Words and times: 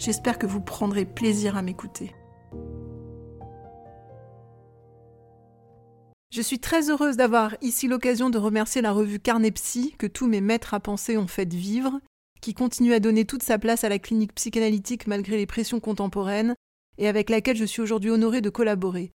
J'espère 0.00 0.38
que 0.38 0.46
vous 0.46 0.62
prendrez 0.62 1.04
plaisir 1.04 1.58
à 1.58 1.62
m'écouter. 1.62 2.14
Je 6.30 6.40
suis 6.40 6.58
très 6.58 6.88
heureuse 6.88 7.18
d'avoir 7.18 7.54
ici 7.60 7.86
l'occasion 7.86 8.30
de 8.30 8.38
remercier 8.38 8.80
la 8.80 8.92
revue 8.92 9.20
Carnepsy 9.20 9.94
que 9.98 10.06
tous 10.06 10.26
mes 10.26 10.40
maîtres 10.40 10.72
à 10.72 10.80
penser 10.80 11.18
ont 11.18 11.26
fait 11.26 11.52
vivre 11.52 12.00
qui 12.40 12.54
continue 12.54 12.94
à 12.94 13.00
donner 13.00 13.26
toute 13.26 13.42
sa 13.42 13.58
place 13.58 13.84
à 13.84 13.90
la 13.90 13.98
clinique 13.98 14.34
psychanalytique 14.34 15.06
malgré 15.06 15.36
les 15.36 15.44
pressions 15.44 15.80
contemporaines, 15.80 16.54
et 16.96 17.06
avec 17.06 17.28
laquelle 17.28 17.58
je 17.58 17.66
suis 17.66 17.82
aujourd'hui 17.82 18.10
honorée 18.10 18.40
de 18.40 18.48
collaborer. 18.48 19.12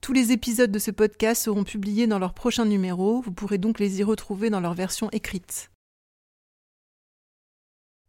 Tous 0.00 0.12
les 0.12 0.30
épisodes 0.30 0.70
de 0.70 0.78
ce 0.78 0.92
podcast 0.92 1.42
seront 1.42 1.64
publiés 1.64 2.06
dans 2.06 2.20
leur 2.20 2.34
prochain 2.34 2.66
numéro, 2.66 3.20
vous 3.20 3.32
pourrez 3.32 3.58
donc 3.58 3.80
les 3.80 3.98
y 3.98 4.04
retrouver 4.04 4.48
dans 4.48 4.60
leur 4.60 4.74
version 4.74 5.10
écrite. 5.10 5.72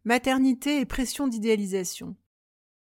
Maternité 0.04 0.80
et 0.80 0.86
pression 0.86 1.28
d'idéalisation. 1.28 2.16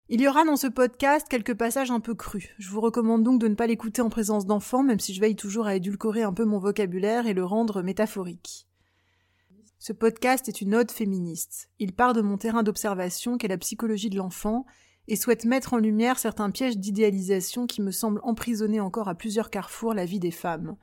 Il 0.08 0.22
y 0.22 0.28
aura 0.28 0.46
dans 0.46 0.56
ce 0.56 0.66
podcast 0.66 1.26
quelques 1.28 1.52
passages 1.52 1.90
un 1.90 2.00
peu 2.00 2.14
crus. 2.14 2.48
Je 2.56 2.70
vous 2.70 2.80
recommande 2.80 3.22
donc 3.22 3.38
de 3.38 3.48
ne 3.48 3.54
pas 3.54 3.66
l'écouter 3.66 4.00
en 4.00 4.08
présence 4.08 4.46
d'enfants, 4.46 4.82
même 4.82 4.98
si 4.98 5.12
je 5.12 5.20
veille 5.20 5.36
toujours 5.36 5.66
à 5.66 5.76
édulcorer 5.76 6.22
un 6.22 6.32
peu 6.32 6.46
mon 6.46 6.58
vocabulaire 6.58 7.26
et 7.26 7.34
le 7.34 7.44
rendre 7.44 7.82
métaphorique. 7.82 8.66
Ce 9.78 9.92
podcast 9.92 10.48
est 10.48 10.62
une 10.62 10.74
ode 10.74 10.90
féministe. 10.90 11.68
Il 11.78 11.92
part 11.92 12.14
de 12.14 12.22
mon 12.22 12.38
terrain 12.38 12.62
d'observation 12.62 13.36
qu'est 13.36 13.46
la 13.46 13.58
psychologie 13.58 14.08
de 14.08 14.16
l'enfant 14.16 14.64
et 15.06 15.16
souhaite 15.16 15.44
mettre 15.44 15.74
en 15.74 15.78
lumière 15.78 16.18
certains 16.18 16.50
pièges 16.50 16.78
d'idéalisation 16.78 17.66
qui 17.66 17.82
me 17.82 17.90
semblent 17.90 18.22
emprisonner 18.22 18.80
encore 18.80 19.08
à 19.08 19.14
plusieurs 19.14 19.50
carrefours 19.50 19.92
la 19.92 20.06
vie 20.06 20.20
des 20.20 20.30
femmes. 20.30 20.78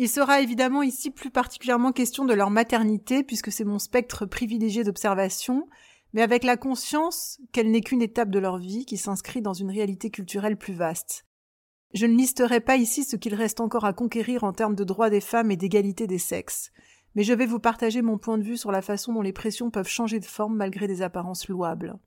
Il 0.00 0.08
sera 0.08 0.40
évidemment 0.40 0.82
ici 0.82 1.10
plus 1.10 1.30
particulièrement 1.30 1.92
question 1.92 2.24
de 2.24 2.32
leur 2.32 2.50
maternité 2.50 3.24
puisque 3.24 3.52
c'est 3.52 3.64
mon 3.64 3.78
spectre 3.78 4.26
privilégié 4.26 4.84
d'observation, 4.84 5.68
mais 6.12 6.22
avec 6.22 6.44
la 6.44 6.56
conscience 6.56 7.38
qu'elle 7.52 7.70
n'est 7.70 7.80
qu'une 7.80 8.00
étape 8.00 8.30
de 8.30 8.38
leur 8.38 8.58
vie 8.58 8.86
qui 8.86 8.96
s'inscrit 8.96 9.42
dans 9.42 9.54
une 9.54 9.70
réalité 9.70 10.08
culturelle 10.10 10.56
plus 10.56 10.72
vaste. 10.72 11.26
Je 11.94 12.06
ne 12.06 12.16
listerai 12.16 12.60
pas 12.60 12.76
ici 12.76 13.02
ce 13.02 13.16
qu'il 13.16 13.34
reste 13.34 13.60
encore 13.60 13.84
à 13.84 13.92
conquérir 13.92 14.44
en 14.44 14.52
termes 14.52 14.76
de 14.76 14.84
droits 14.84 15.10
des 15.10 15.20
femmes 15.20 15.50
et 15.50 15.56
d'égalité 15.56 16.06
des 16.06 16.18
sexes 16.18 16.70
mais 17.14 17.24
je 17.24 17.32
vais 17.32 17.46
vous 17.46 17.58
partager 17.58 18.00
mon 18.00 18.16
point 18.16 18.38
de 18.38 18.44
vue 18.44 18.56
sur 18.56 18.70
la 18.70 18.80
façon 18.80 19.12
dont 19.12 19.22
les 19.22 19.32
pressions 19.32 19.72
peuvent 19.72 19.88
changer 19.88 20.20
de 20.20 20.24
forme 20.24 20.56
malgré 20.56 20.86
des 20.86 21.02
apparences 21.02 21.48
louables. 21.48 21.98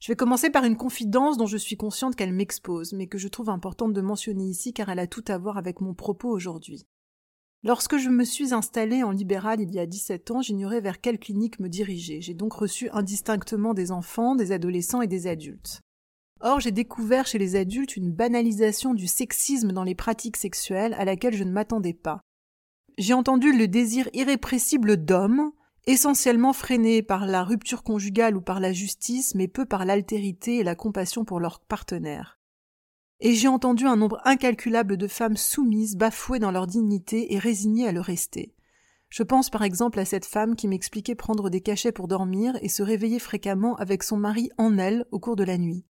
Je 0.00 0.12
vais 0.12 0.16
commencer 0.16 0.50
par 0.50 0.64
une 0.64 0.76
confidence 0.76 1.36
dont 1.36 1.46
je 1.46 1.56
suis 1.56 1.76
consciente 1.76 2.14
qu'elle 2.14 2.32
m'expose, 2.32 2.92
mais 2.92 3.06
que 3.06 3.18
je 3.18 3.28
trouve 3.28 3.50
importante 3.50 3.92
de 3.92 4.00
mentionner 4.00 4.44
ici 4.44 4.72
car 4.72 4.88
elle 4.88 5.00
a 5.00 5.06
tout 5.06 5.24
à 5.28 5.38
voir 5.38 5.58
avec 5.58 5.80
mon 5.80 5.94
propos 5.94 6.28
aujourd'hui. 6.28 6.86
Lorsque 7.64 7.98
je 7.98 8.08
me 8.08 8.24
suis 8.24 8.54
installée 8.54 9.02
en 9.02 9.10
libéral 9.10 9.60
il 9.60 9.74
y 9.74 9.80
a 9.80 9.86
17 9.86 10.30
ans, 10.30 10.42
j'ignorais 10.42 10.80
vers 10.80 11.00
quelle 11.00 11.18
clinique 11.18 11.58
me 11.58 11.68
diriger. 11.68 12.20
J'ai 12.20 12.34
donc 12.34 12.52
reçu 12.52 12.88
indistinctement 12.90 13.74
des 13.74 13.90
enfants, 13.90 14.36
des 14.36 14.52
adolescents 14.52 15.02
et 15.02 15.08
des 15.08 15.26
adultes. 15.26 15.80
Or, 16.40 16.60
j'ai 16.60 16.70
découvert 16.70 17.26
chez 17.26 17.38
les 17.38 17.56
adultes 17.56 17.96
une 17.96 18.12
banalisation 18.12 18.94
du 18.94 19.08
sexisme 19.08 19.72
dans 19.72 19.82
les 19.82 19.96
pratiques 19.96 20.36
sexuelles 20.36 20.94
à 20.94 21.04
laquelle 21.04 21.34
je 21.34 21.42
ne 21.42 21.50
m'attendais 21.50 21.94
pas 21.94 22.20
j'ai 22.98 23.14
entendu 23.14 23.56
le 23.56 23.68
désir 23.68 24.08
irrépressible 24.12 24.96
d'hommes, 24.96 25.52
essentiellement 25.88 26.52
freiné 26.52 27.02
par 27.02 27.24
la 27.24 27.42
rupture 27.42 27.82
conjugale 27.82 28.36
ou 28.36 28.42
par 28.42 28.60
la 28.60 28.72
justice, 28.72 29.34
mais 29.34 29.48
peu 29.48 29.64
par 29.64 29.86
l'altérité 29.86 30.58
et 30.58 30.62
la 30.62 30.74
compassion 30.74 31.24
pour 31.24 31.40
leurs 31.40 31.60
partenaires. 31.60 32.38
Et 33.20 33.34
j'ai 33.34 33.48
entendu 33.48 33.86
un 33.86 33.96
nombre 33.96 34.20
incalculable 34.24 34.98
de 34.98 35.08
femmes 35.08 35.38
soumises, 35.38 35.96
bafouées 35.96 36.40
dans 36.40 36.50
leur 36.50 36.66
dignité 36.66 37.32
et 37.32 37.38
résignées 37.38 37.88
à 37.88 37.92
le 37.92 38.02
rester. 38.02 38.54
Je 39.08 39.22
pense 39.22 39.48
par 39.48 39.62
exemple 39.62 39.98
à 39.98 40.04
cette 40.04 40.26
femme 40.26 40.56
qui 40.56 40.68
m'expliquait 40.68 41.14
prendre 41.14 41.48
des 41.48 41.62
cachets 41.62 41.92
pour 41.92 42.06
dormir 42.06 42.58
et 42.60 42.68
se 42.68 42.82
réveiller 42.82 43.18
fréquemment 43.18 43.74
avec 43.76 44.02
son 44.02 44.18
mari 44.18 44.50
en 44.58 44.76
elle 44.76 45.06
au 45.10 45.18
cours 45.18 45.36
de 45.36 45.44
la 45.44 45.56
nuit. 45.56 45.86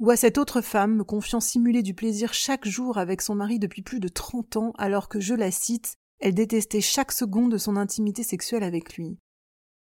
Ou 0.00 0.08
à 0.10 0.16
cette 0.16 0.38
autre 0.38 0.62
femme 0.62 0.96
me 0.96 1.04
confiant 1.04 1.40
simuler 1.40 1.82
du 1.82 1.92
plaisir 1.92 2.32
chaque 2.32 2.66
jour 2.66 2.96
avec 2.96 3.20
son 3.20 3.34
mari 3.34 3.58
depuis 3.58 3.82
plus 3.82 4.00
de 4.00 4.08
trente 4.08 4.56
ans 4.56 4.72
alors 4.78 5.10
que, 5.10 5.20
je 5.20 5.34
la 5.34 5.50
cite, 5.50 5.98
elle 6.20 6.34
détestait 6.34 6.80
chaque 6.80 7.12
seconde 7.12 7.52
de 7.52 7.58
son 7.58 7.76
intimité 7.76 8.22
sexuelle 8.22 8.62
avec 8.62 8.96
lui. 8.96 9.18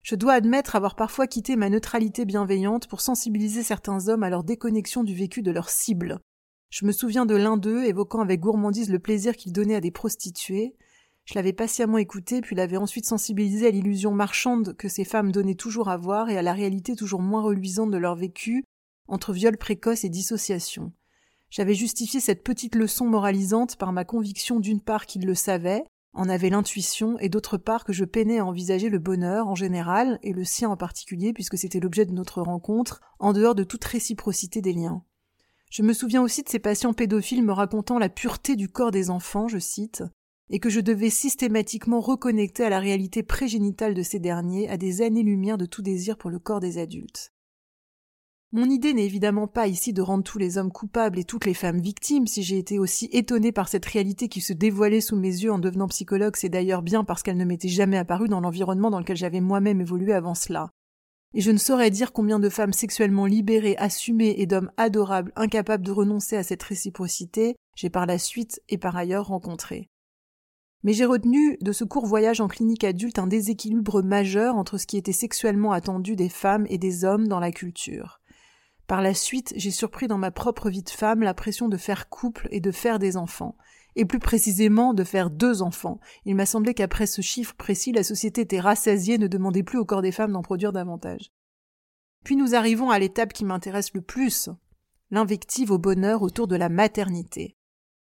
Je 0.02 0.14
dois 0.14 0.32
admettre 0.34 0.76
avoir 0.76 0.96
parfois 0.96 1.26
quitté 1.26 1.56
ma 1.56 1.68
neutralité 1.68 2.24
bienveillante 2.24 2.86
pour 2.86 3.00
sensibiliser 3.00 3.62
certains 3.62 4.08
hommes 4.08 4.22
à 4.22 4.30
leur 4.30 4.44
déconnexion 4.44 5.04
du 5.04 5.14
vécu 5.14 5.42
de 5.42 5.50
leur 5.50 5.68
cible. 5.68 6.20
Je 6.70 6.86
me 6.86 6.92
souviens 6.92 7.26
de 7.26 7.34
l'un 7.34 7.56
d'eux 7.56 7.84
évoquant 7.84 8.20
avec 8.20 8.40
gourmandise 8.40 8.90
le 8.90 8.98
plaisir 9.00 9.36
qu'il 9.36 9.52
donnait 9.52 9.74
à 9.74 9.80
des 9.80 9.90
prostituées. 9.90 10.76
Je 11.24 11.34
l'avais 11.34 11.52
patiemment 11.52 11.98
écouté, 11.98 12.40
puis 12.40 12.56
l'avais 12.56 12.76
ensuite 12.76 13.06
sensibilisé 13.06 13.66
à 13.66 13.70
l'illusion 13.70 14.12
marchande 14.12 14.74
que 14.76 14.88
ces 14.88 15.04
femmes 15.04 15.32
donnaient 15.32 15.54
toujours 15.54 15.90
à 15.90 15.96
voir 15.96 16.30
et 16.30 16.38
à 16.38 16.42
la 16.42 16.52
réalité 16.52 16.94
toujours 16.94 17.20
moins 17.20 17.42
reluisante 17.42 17.90
de 17.90 17.98
leur 17.98 18.14
vécu, 18.14 18.64
entre 19.06 19.32
viol 19.32 19.58
précoce 19.58 20.04
et 20.04 20.08
dissociation. 20.08 20.92
J'avais 21.50 21.74
justifié 21.74 22.20
cette 22.20 22.44
petite 22.44 22.76
leçon 22.76 23.06
moralisante 23.06 23.76
par 23.76 23.92
ma 23.92 24.04
conviction 24.04 24.60
d'une 24.60 24.80
part 24.80 25.06
qu'il 25.06 25.26
le 25.26 25.34
savait, 25.34 25.84
en 26.12 26.28
avait 26.28 26.50
l'intuition, 26.50 27.18
et 27.18 27.28
d'autre 27.28 27.56
part 27.56 27.84
que 27.84 27.92
je 27.92 28.04
peinais 28.04 28.38
à 28.38 28.44
envisager 28.44 28.88
le 28.88 28.98
bonheur 28.98 29.48
en 29.48 29.54
général, 29.54 30.18
et 30.22 30.32
le 30.32 30.44
sien 30.44 30.68
en 30.68 30.76
particulier, 30.76 31.32
puisque 31.32 31.56
c'était 31.56 31.80
l'objet 31.80 32.06
de 32.06 32.12
notre 32.12 32.42
rencontre, 32.42 33.00
en 33.18 33.32
dehors 33.32 33.54
de 33.54 33.64
toute 33.64 33.84
réciprocité 33.84 34.60
des 34.60 34.72
liens. 34.72 35.04
Je 35.70 35.82
me 35.82 35.92
souviens 35.92 36.22
aussi 36.22 36.42
de 36.42 36.48
ces 36.48 36.58
patients 36.58 36.92
pédophiles 36.92 37.44
me 37.44 37.52
racontant 37.52 37.98
la 37.98 38.08
pureté 38.08 38.56
du 38.56 38.68
corps 38.68 38.90
des 38.90 39.08
enfants, 39.08 39.46
je 39.46 39.58
cite, 39.58 40.02
et 40.50 40.58
que 40.58 40.68
je 40.68 40.80
devais 40.80 41.10
systématiquement 41.10 42.00
reconnecter 42.00 42.64
à 42.64 42.70
la 42.70 42.80
réalité 42.80 43.22
prégénitale 43.22 43.94
de 43.94 44.02
ces 44.02 44.18
derniers, 44.18 44.68
à 44.68 44.76
des 44.76 45.02
années-lumière 45.02 45.58
de 45.58 45.66
tout 45.66 45.82
désir 45.82 46.18
pour 46.18 46.30
le 46.30 46.40
corps 46.40 46.60
des 46.60 46.78
adultes. 46.78 47.32
Mon 48.52 48.68
idée 48.68 48.94
n'est 48.94 49.04
évidemment 49.04 49.46
pas 49.46 49.68
ici 49.68 49.92
de 49.92 50.02
rendre 50.02 50.24
tous 50.24 50.38
les 50.38 50.58
hommes 50.58 50.72
coupables 50.72 51.20
et 51.20 51.24
toutes 51.24 51.44
les 51.44 51.54
femmes 51.54 51.80
victimes. 51.80 52.26
Si 52.26 52.42
j'ai 52.42 52.58
été 52.58 52.80
aussi 52.80 53.08
étonnée 53.12 53.52
par 53.52 53.68
cette 53.68 53.86
réalité 53.86 54.26
qui 54.26 54.40
se 54.40 54.52
dévoilait 54.52 55.00
sous 55.00 55.14
mes 55.14 55.28
yeux 55.28 55.52
en 55.52 55.60
devenant 55.60 55.86
psychologue, 55.86 56.34
c'est 56.36 56.48
d'ailleurs 56.48 56.82
bien 56.82 57.04
parce 57.04 57.22
qu'elle 57.22 57.36
ne 57.36 57.44
m'était 57.44 57.68
jamais 57.68 57.96
apparue 57.96 58.28
dans 58.28 58.40
l'environnement 58.40 58.90
dans 58.90 58.98
lequel 58.98 59.16
j'avais 59.16 59.40
moi-même 59.40 59.80
évolué 59.80 60.12
avant 60.14 60.34
cela. 60.34 60.70
Et 61.32 61.42
je 61.42 61.52
ne 61.52 61.58
saurais 61.58 61.90
dire 61.90 62.12
combien 62.12 62.40
de 62.40 62.48
femmes 62.48 62.72
sexuellement 62.72 63.26
libérées, 63.26 63.76
assumées 63.76 64.34
et 64.38 64.46
d'hommes 64.46 64.72
adorables, 64.76 65.32
incapables 65.36 65.86
de 65.86 65.92
renoncer 65.92 66.36
à 66.36 66.42
cette 66.42 66.64
réciprocité, 66.64 67.54
j'ai 67.76 67.88
par 67.88 68.04
la 68.04 68.18
suite 68.18 68.60
et 68.68 68.78
par 68.78 68.96
ailleurs 68.96 69.28
rencontré. 69.28 69.88
Mais 70.82 70.92
j'ai 70.92 71.04
retenu 71.04 71.56
de 71.60 71.70
ce 71.70 71.84
court 71.84 72.06
voyage 72.06 72.40
en 72.40 72.48
clinique 72.48 72.82
adulte 72.82 73.20
un 73.20 73.28
déséquilibre 73.28 74.02
majeur 74.02 74.56
entre 74.56 74.76
ce 74.76 74.88
qui 74.88 74.96
était 74.96 75.12
sexuellement 75.12 75.70
attendu 75.70 76.16
des 76.16 76.28
femmes 76.28 76.66
et 76.68 76.78
des 76.78 77.04
hommes 77.04 77.28
dans 77.28 77.38
la 77.38 77.52
culture. 77.52 78.19
Par 78.90 79.02
la 79.02 79.14
suite, 79.14 79.52
j'ai 79.54 79.70
surpris 79.70 80.08
dans 80.08 80.18
ma 80.18 80.32
propre 80.32 80.68
vie 80.68 80.82
de 80.82 80.90
femme 80.90 81.22
la 81.22 81.32
pression 81.32 81.68
de 81.68 81.76
faire 81.76 82.08
couple 82.08 82.48
et 82.50 82.58
de 82.58 82.72
faire 82.72 82.98
des 82.98 83.16
enfants. 83.16 83.56
Et 83.94 84.04
plus 84.04 84.18
précisément 84.18 84.94
de 84.94 85.04
faire 85.04 85.30
deux 85.30 85.62
enfants. 85.62 86.00
Il 86.24 86.34
m'a 86.34 86.44
semblé 86.44 86.74
qu'après 86.74 87.06
ce 87.06 87.22
chiffre 87.22 87.54
précis, 87.54 87.92
la 87.92 88.02
société 88.02 88.40
était 88.40 88.58
rassasiée, 88.58 89.16
ne 89.16 89.28
demandait 89.28 89.62
plus 89.62 89.78
au 89.78 89.84
corps 89.84 90.02
des 90.02 90.10
femmes 90.10 90.32
d'en 90.32 90.42
produire 90.42 90.72
davantage. 90.72 91.30
Puis 92.24 92.34
nous 92.34 92.56
arrivons 92.56 92.90
à 92.90 92.98
l'étape 92.98 93.32
qui 93.32 93.44
m'intéresse 93.44 93.94
le 93.94 94.00
plus, 94.00 94.50
l'invective 95.12 95.70
au 95.70 95.78
bonheur 95.78 96.22
autour 96.22 96.48
de 96.48 96.56
la 96.56 96.68
maternité. 96.68 97.56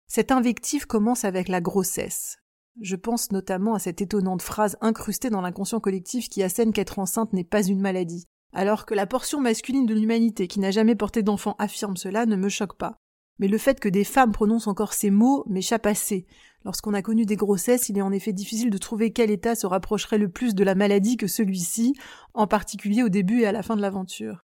Cette 0.07 0.33
invective 0.33 0.87
commence 0.87 1.23
avec 1.23 1.47
la 1.47 1.61
grossesse. 1.61 2.39
Je 2.81 2.97
pense 2.97 3.31
notamment 3.31 3.75
à 3.75 3.79
cette 3.79 4.01
étonnante 4.01 4.41
phrase 4.41 4.75
incrustée 4.81 5.29
dans 5.29 5.39
l'inconscient 5.39 5.79
collectif 5.79 6.27
qui 6.27 6.43
assène 6.43 6.73
qu'être 6.73 6.99
enceinte 6.99 7.31
n'est 7.31 7.45
pas 7.45 7.65
une 7.65 7.79
maladie. 7.79 8.27
Alors 8.53 8.85
que 8.85 8.93
la 8.93 9.05
portion 9.05 9.41
masculine 9.41 9.85
de 9.85 9.93
l'humanité 9.93 10.47
qui 10.47 10.59
n'a 10.59 10.71
jamais 10.71 10.95
porté 10.95 11.23
d'enfant 11.23 11.55
affirme 11.59 11.97
cela 11.97 12.25
ne 12.25 12.35
me 12.35 12.49
choque 12.49 12.77
pas. 12.77 12.97
Mais 13.39 13.47
le 13.47 13.57
fait 13.57 13.79
que 13.79 13.89
des 13.89 14.03
femmes 14.03 14.31
prononcent 14.31 14.67
encore 14.67 14.93
ces 14.93 15.09
mots 15.09 15.43
m'échappe 15.47 15.85
assez. 15.85 16.25
Lorsqu'on 16.63 16.93
a 16.93 17.01
connu 17.01 17.25
des 17.25 17.35
grossesses, 17.35 17.89
il 17.89 17.97
est 17.97 18.01
en 18.01 18.11
effet 18.11 18.33
difficile 18.33 18.69
de 18.69 18.77
trouver 18.77 19.11
quel 19.11 19.29
état 19.29 19.55
se 19.55 19.67
rapprocherait 19.67 20.17
le 20.17 20.29
plus 20.29 20.55
de 20.55 20.63
la 20.63 20.73
maladie 20.73 21.17
que 21.17 21.27
celui-ci, 21.27 21.93
en 22.33 22.47
particulier 22.47 23.03
au 23.03 23.09
début 23.09 23.41
et 23.41 23.45
à 23.45 23.51
la 23.51 23.61
fin 23.61 23.75
de 23.75 23.81
l'aventure. 23.81 24.45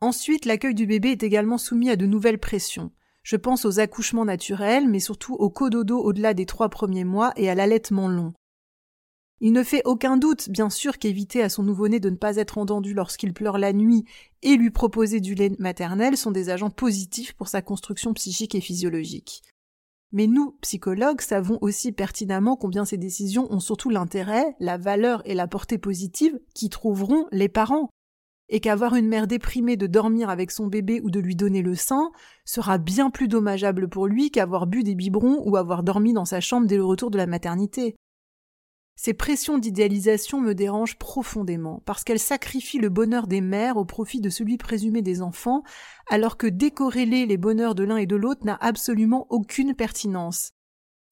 Ensuite, 0.00 0.46
l'accueil 0.46 0.74
du 0.74 0.86
bébé 0.86 1.10
est 1.10 1.22
également 1.22 1.58
soumis 1.58 1.90
à 1.90 1.96
de 1.96 2.06
nouvelles 2.06 2.38
pressions. 2.38 2.92
Je 3.22 3.36
pense 3.36 3.64
aux 3.64 3.78
accouchements 3.78 4.24
naturels, 4.24 4.88
mais 4.88 5.00
surtout 5.00 5.34
au 5.34 5.50
cododo 5.50 5.98
au-delà 5.98 6.34
des 6.34 6.46
trois 6.46 6.70
premiers 6.70 7.04
mois 7.04 7.32
et 7.36 7.50
à 7.50 7.54
l'allaitement 7.54 8.08
long. 8.08 8.32
Il 9.40 9.52
ne 9.52 9.62
fait 9.62 9.82
aucun 9.84 10.16
doute, 10.16 10.48
bien 10.50 10.68
sûr, 10.68 10.98
qu'éviter 10.98 11.42
à 11.42 11.48
son 11.48 11.62
nouveau-né 11.62 12.00
de 12.00 12.10
ne 12.10 12.16
pas 12.16 12.36
être 12.36 12.58
entendu 12.58 12.92
lorsqu'il 12.92 13.32
pleure 13.32 13.58
la 13.58 13.72
nuit 13.72 14.04
et 14.42 14.56
lui 14.56 14.70
proposer 14.70 15.20
du 15.20 15.34
lait 15.34 15.52
maternel 15.60 16.16
sont 16.16 16.32
des 16.32 16.50
agents 16.50 16.70
positifs 16.70 17.34
pour 17.34 17.46
sa 17.46 17.62
construction 17.62 18.12
psychique 18.14 18.56
et 18.56 18.60
physiologique. 18.60 19.42
Mais 20.10 20.26
nous, 20.26 20.56
psychologues, 20.62 21.20
savons 21.20 21.58
aussi 21.60 21.92
pertinemment 21.92 22.56
combien 22.56 22.84
ces 22.84 22.96
décisions 22.96 23.46
ont 23.52 23.60
surtout 23.60 23.90
l'intérêt, 23.90 24.56
la 24.58 24.76
valeur 24.76 25.22
et 25.24 25.34
la 25.34 25.46
portée 25.46 25.78
positive 25.78 26.40
qui 26.54 26.68
trouveront 26.68 27.26
les 27.30 27.48
parents. 27.48 27.90
Et 28.48 28.60
qu'avoir 28.60 28.94
une 28.94 29.08
mère 29.08 29.26
déprimée 29.26 29.76
de 29.76 29.86
dormir 29.86 30.30
avec 30.30 30.50
son 30.50 30.68
bébé 30.68 31.02
ou 31.02 31.10
de 31.10 31.20
lui 31.20 31.36
donner 31.36 31.60
le 31.60 31.74
sein 31.74 32.10
sera 32.46 32.78
bien 32.78 33.10
plus 33.10 33.28
dommageable 33.28 33.88
pour 33.88 34.06
lui 34.06 34.30
qu'avoir 34.30 34.66
bu 34.66 34.82
des 34.82 34.94
biberons 34.94 35.42
ou 35.44 35.56
avoir 35.56 35.82
dormi 35.82 36.14
dans 36.14 36.24
sa 36.24 36.40
chambre 36.40 36.66
dès 36.66 36.78
le 36.78 36.84
retour 36.84 37.10
de 37.10 37.18
la 37.18 37.26
maternité. 37.26 37.94
Ces 39.08 39.14
pressions 39.14 39.56
d'idéalisation 39.56 40.38
me 40.38 40.54
dérangent 40.54 40.98
profondément, 40.98 41.80
parce 41.86 42.04
qu'elles 42.04 42.18
sacrifient 42.18 42.78
le 42.78 42.90
bonheur 42.90 43.26
des 43.26 43.40
mères 43.40 43.78
au 43.78 43.86
profit 43.86 44.20
de 44.20 44.28
celui 44.28 44.58
présumé 44.58 45.00
des 45.00 45.22
enfants, 45.22 45.62
alors 46.10 46.36
que 46.36 46.46
décorréler 46.46 47.24
les 47.24 47.38
bonheurs 47.38 47.74
de 47.74 47.84
l'un 47.84 47.96
et 47.96 48.04
de 48.04 48.16
l'autre 48.16 48.44
n'a 48.44 48.58
absolument 48.60 49.26
aucune 49.30 49.74
pertinence. 49.74 50.52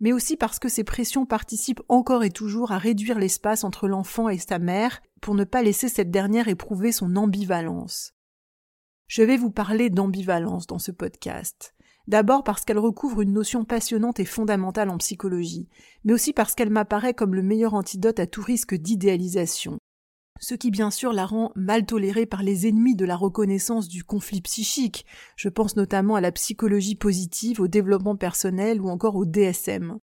Mais 0.00 0.12
aussi 0.12 0.36
parce 0.36 0.58
que 0.58 0.68
ces 0.68 0.84
pressions 0.84 1.24
participent 1.24 1.80
encore 1.88 2.22
et 2.22 2.30
toujours 2.30 2.70
à 2.70 2.76
réduire 2.76 3.18
l'espace 3.18 3.64
entre 3.64 3.88
l'enfant 3.88 4.28
et 4.28 4.36
sa 4.36 4.58
mère, 4.58 5.00
pour 5.22 5.34
ne 5.34 5.44
pas 5.44 5.62
laisser 5.62 5.88
cette 5.88 6.10
dernière 6.10 6.48
éprouver 6.48 6.92
son 6.92 7.16
ambivalence. 7.16 8.12
Je 9.06 9.22
vais 9.22 9.38
vous 9.38 9.50
parler 9.50 9.88
d'ambivalence 9.88 10.66
dans 10.66 10.78
ce 10.78 10.90
podcast. 10.90 11.74
D'abord 12.08 12.44
parce 12.44 12.64
qu'elle 12.64 12.78
recouvre 12.78 13.22
une 13.22 13.32
notion 13.32 13.64
passionnante 13.64 14.20
et 14.20 14.24
fondamentale 14.24 14.90
en 14.90 14.98
psychologie, 14.98 15.68
mais 16.04 16.12
aussi 16.12 16.32
parce 16.32 16.54
qu'elle 16.54 16.70
m'apparaît 16.70 17.14
comme 17.14 17.34
le 17.34 17.42
meilleur 17.42 17.74
antidote 17.74 18.20
à 18.20 18.26
tout 18.26 18.42
risque 18.42 18.74
d'idéalisation. 18.74 19.78
Ce 20.38 20.54
qui 20.54 20.70
bien 20.70 20.90
sûr 20.90 21.12
la 21.12 21.26
rend 21.26 21.50
mal 21.56 21.86
tolérée 21.86 22.26
par 22.26 22.42
les 22.42 22.68
ennemis 22.68 22.94
de 22.94 23.06
la 23.06 23.16
reconnaissance 23.16 23.88
du 23.88 24.04
conflit 24.04 24.42
psychique. 24.42 25.06
Je 25.34 25.48
pense 25.48 25.76
notamment 25.76 26.14
à 26.14 26.20
la 26.20 26.30
psychologie 26.32 26.94
positive, 26.94 27.60
au 27.60 27.68
développement 27.68 28.16
personnel 28.16 28.80
ou 28.80 28.88
encore 28.88 29.16
au 29.16 29.24
DSM. 29.24 29.98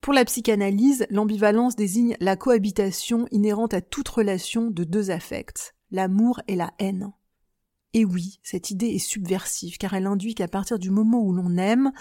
Pour 0.00 0.12
la 0.12 0.24
psychanalyse, 0.24 1.06
l'ambivalence 1.10 1.76
désigne 1.76 2.16
la 2.20 2.36
cohabitation 2.36 3.26
inhérente 3.30 3.74
à 3.74 3.80
toute 3.80 4.08
relation 4.08 4.70
de 4.70 4.84
deux 4.84 5.10
affects, 5.10 5.74
l'amour 5.90 6.40
et 6.48 6.56
la 6.56 6.72
haine. 6.78 7.12
Et 7.94 8.04
oui, 8.04 8.40
cette 8.42 8.70
idée 8.70 8.88
est 8.88 8.98
subversive, 8.98 9.76
car 9.76 9.94
elle 9.94 10.06
induit 10.06 10.34
qu'à 10.34 10.48
partir 10.48 10.78
du 10.78 10.90
moment 10.90 11.20
où 11.20 11.32
l'on 11.32 11.56
aime, 11.58 11.92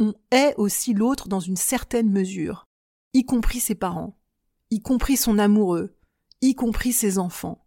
on 0.00 0.14
hait 0.30 0.54
aussi 0.56 0.92
l'autre 0.92 1.28
dans 1.28 1.40
une 1.40 1.56
certaine 1.56 2.10
mesure, 2.10 2.64
y 3.14 3.24
compris 3.24 3.60
ses 3.60 3.74
parents, 3.74 4.18
y 4.70 4.80
compris 4.80 5.16
son 5.16 5.38
amoureux, 5.38 5.96
y 6.42 6.54
compris 6.54 6.92
ses 6.92 7.18
enfants. 7.18 7.64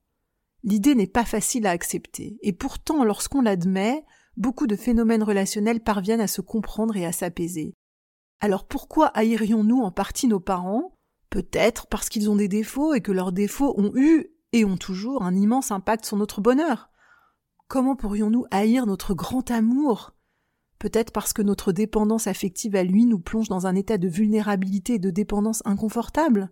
L'idée 0.63 0.93
n'est 0.93 1.07
pas 1.07 1.25
facile 1.25 1.65
à 1.65 1.71
accepter, 1.71 2.37
et 2.41 2.53
pourtant, 2.53 3.03
lorsqu'on 3.03 3.41
l'admet, 3.41 4.03
beaucoup 4.35 4.67
de 4.67 4.75
phénomènes 4.75 5.23
relationnels 5.23 5.81
parviennent 5.81 6.21
à 6.21 6.27
se 6.27 6.41
comprendre 6.41 6.97
et 6.97 7.05
à 7.05 7.11
s'apaiser. 7.11 7.73
Alors 8.41 8.67
pourquoi 8.67 9.07
haïrions-nous 9.07 9.81
en 9.81 9.91
partie 9.91 10.27
nos 10.27 10.39
parents? 10.39 10.95
Peut-être 11.29 11.87
parce 11.87 12.09
qu'ils 12.09 12.29
ont 12.29 12.35
des 12.35 12.47
défauts 12.47 12.93
et 12.93 13.01
que 13.01 13.11
leurs 13.11 13.31
défauts 13.31 13.73
ont 13.77 13.91
eu 13.95 14.27
et 14.51 14.65
ont 14.65 14.77
toujours 14.77 15.23
un 15.23 15.35
immense 15.35 15.71
impact 15.71 16.05
sur 16.05 16.17
notre 16.17 16.41
bonheur. 16.41 16.88
Comment 17.69 17.95
pourrions-nous 17.95 18.48
haïr 18.50 18.88
notre 18.88 19.13
grand 19.13 19.51
amour? 19.51 20.16
Peut-être 20.80 21.12
parce 21.12 21.33
que 21.33 21.44
notre 21.44 21.71
dépendance 21.71 22.25
affective 22.25 22.75
à 22.75 22.83
lui 22.83 23.06
nous 23.06 23.19
plonge 23.19 23.48
dans 23.48 23.68
un 23.68 23.75
état 23.75 24.00
de 24.00 24.07
vulnérabilité 24.07 24.95
et 24.95 25.00
de 25.00 25.12
dépendance 25.12 25.62
inconfortable? 25.66 26.50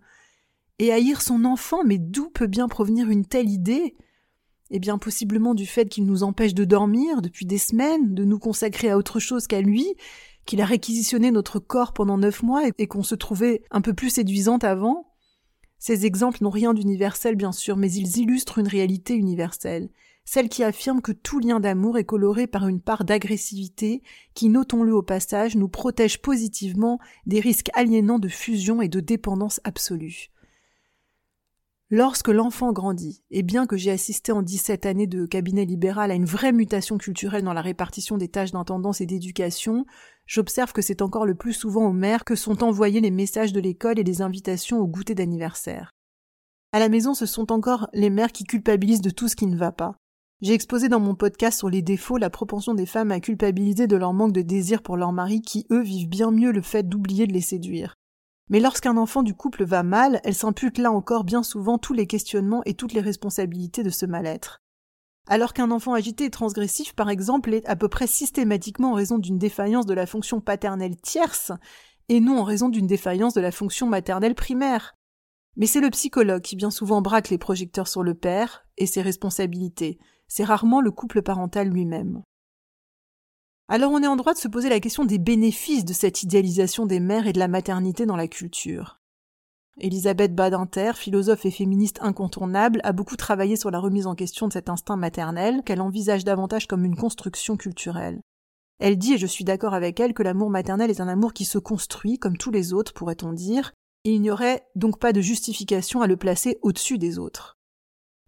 Et 0.78 0.94
haïr 0.94 1.24
son 1.24 1.44
enfant, 1.44 1.84
mais 1.84 1.98
d'où 1.98 2.30
peut 2.30 2.46
bien 2.46 2.68
provenir 2.68 3.10
une 3.10 3.26
telle 3.26 3.50
idée? 3.50 3.96
Eh 4.70 4.78
bien 4.78 5.00
possiblement 5.00 5.56
du 5.56 5.66
fait 5.66 5.90
qu'il 5.90 6.06
nous 6.06 6.22
empêche 6.22 6.54
de 6.54 6.66
dormir 6.66 7.24
depuis 7.24 7.48
des 7.48 7.58
semaines, 7.58 8.14
de 8.14 8.24
nous 8.24 8.38
consacrer 8.38 8.92
à 8.92 8.98
autre 8.98 9.20
chose 9.20 9.48
qu'à 9.48 9.62
lui, 9.62 9.88
qu'il 10.46 10.62
a 10.62 10.66
réquisitionné 10.66 11.32
notre 11.32 11.58
corps 11.58 11.94
pendant 11.94 12.20
neuf 12.20 12.44
mois 12.44 12.62
et 12.78 12.86
qu'on 12.86 13.02
se 13.02 13.16
trouvait 13.16 13.64
un 13.72 13.82
peu 13.82 13.96
plus 13.96 14.12
séduisante 14.12 14.64
avant. 14.64 15.08
Ces 15.80 16.06
exemples 16.06 16.44
n'ont 16.44 16.52
rien 16.52 16.76
d'universel 16.76 17.36
bien 17.36 17.54
sûr, 17.54 17.76
mais 17.76 17.92
ils 17.92 18.20
illustrent 18.20 18.60
une 18.60 18.68
réalité 18.68 19.16
universelle 19.16 19.90
celle 20.28 20.50
qui 20.50 20.62
affirme 20.66 21.02
que 21.02 21.14
tout 21.14 21.40
lien 21.40 21.62
d'amour 21.62 21.98
est 21.98 22.04
coloré 22.04 22.48
par 22.48 22.68
une 22.68 22.82
part 22.82 23.06
d'agressivité 23.06 24.04
qui, 24.34 24.50
notons-le 24.50 24.94
au 24.94 25.02
passage, 25.02 25.56
nous 25.56 25.70
protège 25.70 26.22
positivement 26.22 27.00
des 27.26 27.40
risques 27.40 27.70
aliénants 27.74 28.20
de 28.20 28.28
fusion 28.28 28.82
et 28.82 28.90
de 28.90 29.00
dépendance 29.00 29.62
absolue. 29.64 30.28
Lorsque 31.90 32.28
l'enfant 32.28 32.74
grandit, 32.74 33.24
et 33.32 33.42
bien 33.42 33.66
que 33.66 33.78
j'ai 33.78 33.90
assisté 33.90 34.34
en 34.34 34.42
17 34.42 34.86
années 34.86 35.08
de 35.08 35.26
cabinet 35.26 35.64
libéral 35.64 36.12
à 36.12 36.16
une 36.16 36.26
vraie 36.26 36.52
mutation 36.52 36.98
culturelle 36.98 37.44
dans 37.44 37.54
la 37.54 37.62
répartition 37.62 38.18
des 38.18 38.28
tâches 38.28 38.52
d'intendance 38.52 39.00
et 39.00 39.06
d'éducation, 39.06 39.86
j'observe 40.26 40.74
que 40.74 40.82
c'est 40.82 41.02
encore 41.02 41.26
le 41.26 41.36
plus 41.36 41.54
souvent 41.54 41.88
aux 41.88 41.94
mères 41.94 42.26
que 42.26 42.36
sont 42.36 42.66
envoyés 42.66 43.00
les 43.00 43.12
messages 43.12 43.54
de 43.54 43.62
l'école 43.62 43.98
et 43.98 44.04
les 44.04 44.22
invitations 44.22 44.80
au 44.80 44.88
goûter 44.88 45.16
d'anniversaire. 45.16 45.94
À 46.74 46.80
la 46.80 46.90
maison, 46.90 47.14
ce 47.14 47.26
sont 47.26 47.54
encore 47.54 47.88
les 47.94 48.10
mères 48.10 48.34
qui 48.34 48.44
culpabilisent 48.44 49.00
de 49.00 49.10
tout 49.10 49.30
ce 49.30 49.38
qui 49.38 49.48
ne 49.48 49.56
va 49.56 49.72
pas. 49.72 49.98
J'ai 50.40 50.54
exposé 50.54 50.88
dans 50.88 51.00
mon 51.00 51.16
podcast 51.16 51.58
sur 51.58 51.68
les 51.68 51.82
défauts 51.82 52.18
la 52.18 52.30
propension 52.30 52.76
des 52.76 52.86
femmes 52.86 53.12
à 53.12 53.20
culpabiliser 53.20 53.88
de 53.88 53.96
leur 53.96 54.14
manque 54.14 54.34
de 54.34 54.44
désir 54.44 54.84
pour 54.84 54.96
leur 54.96 55.12
mari 55.12 55.42
qui, 55.42 55.66
eux, 55.72 55.82
vivent 55.82 56.10
bien 56.10 56.30
mieux 56.30 56.52
le 56.52 56.62
fait 56.62 56.88
d'oublier 56.88 57.26
de 57.26 57.34
les 57.34 57.42
séduire. 57.42 57.96
Mais 58.50 58.60
lorsqu'un 58.60 58.98
enfant 58.98 59.24
du 59.24 59.34
couple 59.34 59.66
va 59.66 59.82
mal, 59.82 60.22
elles 60.24 60.36
s'imputent 60.36 60.78
là 60.78 60.92
encore 60.92 61.24
bien 61.24 61.42
souvent 61.42 61.80
tous 61.80 61.94
les 61.94 62.06
questionnements 62.06 62.62
et 62.66 62.76
toutes 62.76 62.94
les 62.94 63.02
responsabilités 63.02 63.82
de 63.82 63.90
ce 63.90 64.06
mal-être. 64.06 64.60
Alors 65.28 65.54
qu'un 65.54 65.72
enfant 65.72 65.94
agité 65.94 66.26
et 66.26 66.30
transgressif, 66.30 66.94
par 66.94 67.10
exemple, 67.10 67.52
est 67.52 67.66
à 67.68 67.76
peu 67.76 67.90
près 67.90 68.08
systématiquement 68.08 68.92
en 68.92 68.96
raison 68.96 69.18
d'une 69.18 69.40
défaillance 69.40 69.88
de 69.88 69.96
la 69.96 70.06
fonction 70.06 70.40
paternelle 70.40 70.98
tierce, 71.02 71.52
et 72.10 72.20
non 72.20 72.38
en 72.38 72.44
raison 72.44 72.70
d'une 72.70 72.88
défaillance 72.88 73.34
de 73.34 73.42
la 73.42 73.52
fonction 73.52 73.88
maternelle 73.88 74.36
primaire. 74.36 74.94
Mais 75.56 75.66
c'est 75.66 75.82
le 75.82 75.90
psychologue 75.90 76.44
qui 76.44 76.56
bien 76.56 76.70
souvent 76.70 77.02
braque 77.02 77.30
les 77.30 77.40
projecteurs 77.40 77.88
sur 77.88 78.04
le 78.04 78.14
père 78.14 78.68
et 78.78 78.86
ses 78.86 79.02
responsabilités, 79.02 79.98
c'est 80.28 80.44
rarement 80.44 80.82
le 80.82 80.92
couple 80.92 81.22
parental 81.22 81.70
lui-même. 81.70 82.24
Alors 83.70 83.92
on 83.92 84.02
est 84.02 84.08
en 84.08 84.16
droit 84.16 84.34
de 84.34 84.40
se 84.40 84.48
poser 84.48 84.70
la 84.70 84.80
question 84.80 85.04
des 85.04 85.18
bénéfices 85.18 85.86
de 85.86 85.94
cette 85.94 86.24
idéalisation 86.24 86.86
des 86.86 87.00
mères 87.00 87.28
et 87.28 87.34
de 87.34 87.40
la 87.40 87.48
maternité 87.48 88.06
dans 88.06 88.16
la 88.16 88.28
culture. 88.28 89.00
Elisabeth 89.80 90.34
Badinter, 90.34 90.94
philosophe 90.96 91.46
et 91.46 91.52
féministe 91.52 92.00
incontournable, 92.02 92.80
a 92.84 92.94
beaucoup 92.94 93.16
travaillé 93.16 93.56
sur 93.58 93.70
la 93.70 93.80
remise 93.80 94.08
en 94.08 94.16
question 94.16 94.48
de 94.48 94.54
cet 94.54 94.70
instinct 94.70 94.96
maternel 94.96 95.62
qu'elle 95.64 95.82
envisage 95.82 96.24
davantage 96.24 96.66
comme 96.66 96.84
une 96.84 96.96
construction 96.96 97.58
culturelle. 97.58 98.22
Elle 98.80 98.98
dit, 98.98 99.14
et 99.14 99.18
je 99.18 99.28
suis 99.28 99.44
d'accord 99.44 99.74
avec 99.74 100.00
elle, 100.00 100.14
que 100.14 100.24
l'amour 100.24 100.50
maternel 100.50 100.90
est 100.90 101.02
un 101.02 101.08
amour 101.08 101.34
qui 101.34 101.46
se 101.46 101.58
construit, 101.58 102.18
comme 102.18 102.38
tous 102.38 102.52
les 102.52 102.74
autres, 102.74 102.94
pourrait-on 102.94 103.34
dire, 103.34 103.72
et 104.04 104.14
il 104.14 104.22
n'y 104.22 104.32
aurait 104.32 104.66
donc 104.76 105.00
pas 105.00 105.14
de 105.14 105.22
justification 105.22 106.02
à 106.02 106.08
le 106.08 106.18
placer 106.18 106.58
au-dessus 106.62 106.98
des 106.98 107.20
autres. 107.20 107.57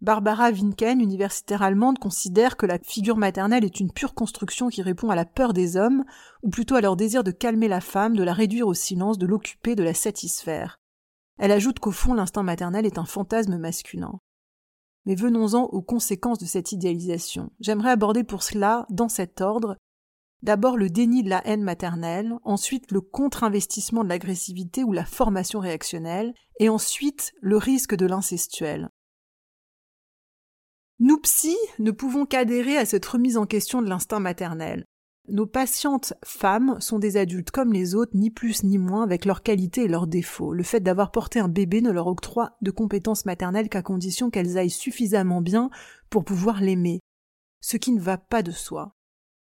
Barbara 0.01 0.51
Winken, 0.51 1.01
universitaire 1.01 1.61
allemande, 1.61 1.99
considère 1.99 2.55
que 2.55 2.65
la 2.65 2.79
figure 2.79 3.17
maternelle 3.17 3.65
est 3.65 3.81
une 3.81 3.91
pure 3.91 4.13
construction 4.13 4.69
qui 4.69 4.81
répond 4.81 5.09
à 5.09 5.15
la 5.15 5.25
peur 5.25 5.51
des 5.51 5.75
hommes, 5.75 6.05
ou 6.41 6.49
plutôt 6.49 6.75
à 6.75 6.81
leur 6.81 6.95
désir 6.95 7.23
de 7.23 7.31
calmer 7.31 7.67
la 7.67 7.81
femme, 7.81 8.15
de 8.15 8.23
la 8.23 8.33
réduire 8.33 8.67
au 8.67 8.73
silence, 8.73 9.17
de 9.17 9.27
l'occuper, 9.27 9.75
de 9.75 9.83
la 9.83 9.93
satisfaire. 9.93 10.77
Elle 11.37 11.51
ajoute 11.51 11.79
qu'au 11.79 11.91
fond 11.91 12.13
l'instinct 12.13 12.43
maternel 12.43 12.85
est 12.85 12.97
un 12.97 13.05
fantasme 13.05 13.57
masculin. 13.57 14.19
Mais 15.05 15.15
venons-en 15.15 15.63
aux 15.63 15.81
conséquences 15.81 16.39
de 16.39 16.45
cette 16.45 16.71
idéalisation. 16.71 17.51
J'aimerais 17.59 17.91
aborder 17.91 18.23
pour 18.23 18.43
cela, 18.43 18.85
dans 18.89 19.09
cet 19.09 19.41
ordre, 19.41 19.75
D'abord 20.41 20.77
le 20.77 20.89
déni 20.89 21.21
de 21.21 21.29
la 21.29 21.45
haine 21.45 21.63
maternelle, 21.63 22.33
ensuite 22.43 22.91
le 22.91 23.01
contre-investissement 23.01 24.05
de 24.05 24.09
l'agressivité 24.09 24.85
ou 24.85 24.93
la 24.93 25.03
formation 25.03 25.59
réactionnelle, 25.59 26.33
et 26.61 26.69
ensuite 26.69 27.33
le 27.41 27.57
risque 27.57 27.95
de 27.95 28.05
l'incestuel. 28.05 28.89
Nous 31.01 31.17
psy 31.19 31.55
ne 31.79 31.91
pouvons 31.91 32.25
qu'adhérer 32.25 32.75
à 32.75 32.85
cette 32.85 33.05
remise 33.05 33.37
en 33.37 33.45
question 33.45 33.81
de 33.81 33.87
l'instinct 33.87 34.19
maternel. 34.19 34.83
Nos 35.29 35.45
patientes 35.45 36.13
femmes 36.25 36.75
sont 36.81 36.99
des 36.99 37.15
adultes 37.15 37.51
comme 37.51 37.71
les 37.71 37.95
autres, 37.95 38.11
ni 38.15 38.29
plus 38.31 38.63
ni 38.63 38.77
moins, 38.77 39.03
avec 39.03 39.23
leurs 39.23 39.41
qualités 39.41 39.83
et 39.83 39.87
leurs 39.87 40.07
défauts. 40.07 40.51
Le 40.51 40.63
fait 40.63 40.81
d'avoir 40.81 41.11
porté 41.11 41.39
un 41.39 41.47
bébé 41.47 41.79
ne 41.81 41.91
leur 41.91 42.07
octroie 42.07 42.57
de 42.61 42.71
compétences 42.71 43.25
maternelles 43.25 43.69
qu'à 43.69 43.81
condition 43.81 44.29
qu'elles 44.29 44.57
aillent 44.57 44.69
suffisamment 44.69 45.41
bien 45.41 45.69
pour 46.09 46.25
pouvoir 46.25 46.59
l'aimer. 46.59 46.99
Ce 47.61 47.77
qui 47.77 47.93
ne 47.93 48.01
va 48.01 48.17
pas 48.17 48.43
de 48.43 48.51
soi. 48.51 48.91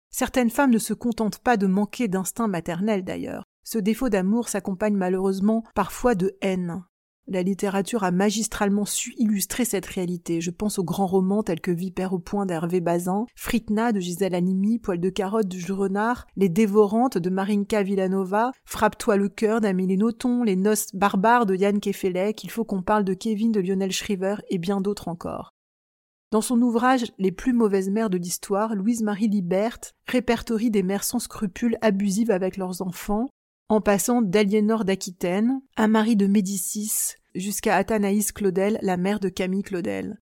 Certaines 0.09 0.49
femmes 0.49 0.71
ne 0.71 0.79
se 0.79 0.93
contentent 0.93 1.39
pas 1.39 1.55
de 1.55 1.67
manquer 1.67 2.09
d'instinct 2.09 2.47
maternel 2.47 3.05
d'ailleurs. 3.05 3.45
Ce 3.63 3.77
défaut 3.77 4.09
d'amour 4.09 4.49
s'accompagne 4.49 4.95
malheureusement 4.95 5.63
parfois 5.75 6.15
de 6.15 6.35
haine. 6.41 6.83
La 7.29 7.43
littérature 7.43 8.05
a 8.05 8.11
magistralement 8.11 8.85
su 8.85 9.13
illustrer 9.17 9.65
cette 9.65 9.85
réalité. 9.85 10.39
Je 10.39 10.49
pense 10.49 10.79
aux 10.79 10.85
grands 10.85 11.07
romans 11.07 11.43
tels 11.43 11.59
que 11.59 11.71
Vipère 11.71 12.13
au 12.13 12.19
point 12.19 12.45
d'Hervé 12.45 12.79
Bazin, 12.79 13.25
Fritna 13.35 13.91
de 13.91 13.99
Gisèle 13.99 14.33
Halimi, 14.33 14.79
Poil 14.79 15.01
de 15.01 15.09
carotte 15.09 15.49
de 15.49 15.57
Jules 15.57 15.73
Renard, 15.73 16.25
Les 16.37 16.47
Dévorantes 16.47 17.17
de 17.17 17.29
Marinka 17.29 17.83
Villanova, 17.83 18.53
Frappe-toi 18.63 19.17
le 19.17 19.27
cœur 19.27 19.59
d'Amélie 19.59 19.97
Nothomb, 19.97 20.45
Les 20.45 20.55
Noces 20.55 20.95
barbares 20.95 21.45
de 21.45 21.55
Yann 21.55 21.81
Kefelec, 21.81 22.45
Il 22.45 22.49
faut 22.49 22.63
qu'on 22.63 22.81
parle 22.81 23.03
de 23.03 23.13
Kevin 23.13 23.51
de 23.51 23.59
Lionel 23.59 23.91
Shriver 23.91 24.35
et 24.49 24.57
bien 24.57 24.79
d'autres 24.79 25.09
encore. 25.09 25.53
Dans 26.31 26.41
son 26.41 26.61
ouvrage 26.61 27.11
Les 27.17 27.33
plus 27.33 27.53
mauvaises 27.53 27.89
mères 27.89 28.09
de 28.09 28.17
l'histoire, 28.17 28.73
Louise-Marie 28.73 29.27
Libert 29.27 29.79
répertorie 30.07 30.71
des 30.71 30.83
mères 30.83 31.03
sans 31.03 31.19
scrupules 31.19 31.77
abusives 31.81 32.31
avec 32.31 32.55
leurs 32.55 32.81
enfants, 32.81 33.27
en 33.69 33.81
passant 33.81 34.21
d'Aliénor 34.21 34.85
d'Aquitaine 34.85 35.61
à 35.75 35.87
Marie 35.87 36.15
de 36.15 36.27
Médicis 36.27 37.15
jusqu'à 37.35 37.75
Athénaïs 37.75 38.31
Claudel, 38.31 38.79
la 38.81 38.95
mère 38.95 39.19
de 39.19 39.27
Camille 39.27 39.63
Claudel. 39.63 40.21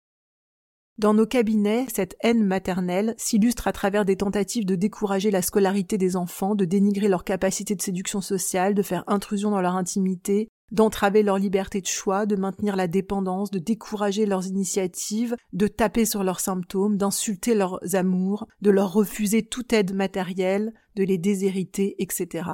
Dans 0.97 1.13
nos 1.13 1.27
cabinets, 1.27 1.85
cette 1.93 2.17
haine 2.21 2.43
maternelle 2.43 3.15
s'illustre 3.19 3.69
à 3.69 3.73
travers 3.73 4.07
des 4.07 4.17
tentatives 4.17 4.65
de 4.65 4.75
décourager 4.75 5.31
la 5.31 5.43
scolarité 5.43 5.99
des 5.99 6.17
enfants, 6.17 6.55
de 6.55 6.65
dénigrer 6.65 7.09
leur 7.09 7.25
capacité 7.25 7.75
de 7.75 7.83
séduction 7.83 8.23
sociale, 8.23 8.75
de 8.75 8.81
faire 8.81 9.05
intrusion 9.07 9.51
dans 9.51 9.61
leur 9.61 9.77
intimité, 9.77 10.49
d'entraver 10.73 11.23
leur 11.23 11.39
liberté 11.39 11.83
de 11.83 11.87
choix, 11.87 12.25
de 12.25 12.37
maintenir 12.37 12.75
la 12.75 12.89
dépendance, 12.89 13.51
de 13.51 13.59
décourager 13.59 14.25
leurs 14.25 14.47
initiatives, 14.47 15.37
de 15.53 15.69
taper 15.69 16.07
sur 16.07 16.25
leurs 16.25 16.41
symptômes, 16.41 16.97
d'insulter 16.97 17.55
leurs 17.55 17.95
amours, 17.95 18.47
de 18.63 18.71
leur 18.71 18.95
refuser 18.95 19.47
toute 19.47 19.75
aide 19.75 19.95
matérielle, 19.95 20.73
de 20.97 21.05
les 21.05 21.19
déshériter, 21.19 21.95
etc. 21.99 22.45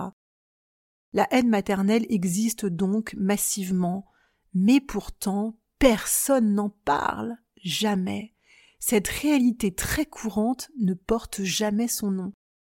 La 1.13 1.27
haine 1.31 1.49
maternelle 1.49 2.07
existe 2.09 2.67
donc 2.67 3.15
massivement, 3.19 4.07
mais 4.55 4.81
pourtant 4.81 5.57
personne 5.79 6.55
n'en 6.55 6.71
parle, 6.71 7.37
jamais. 7.57 8.35
Cette 8.79 9.09
réalité 9.09 9.75
très 9.75 10.07
courante 10.07 10.71
ne 10.79 10.95
porte 10.95 11.43
jamais 11.43 11.89
son 11.89 12.11
nom. 12.11 12.33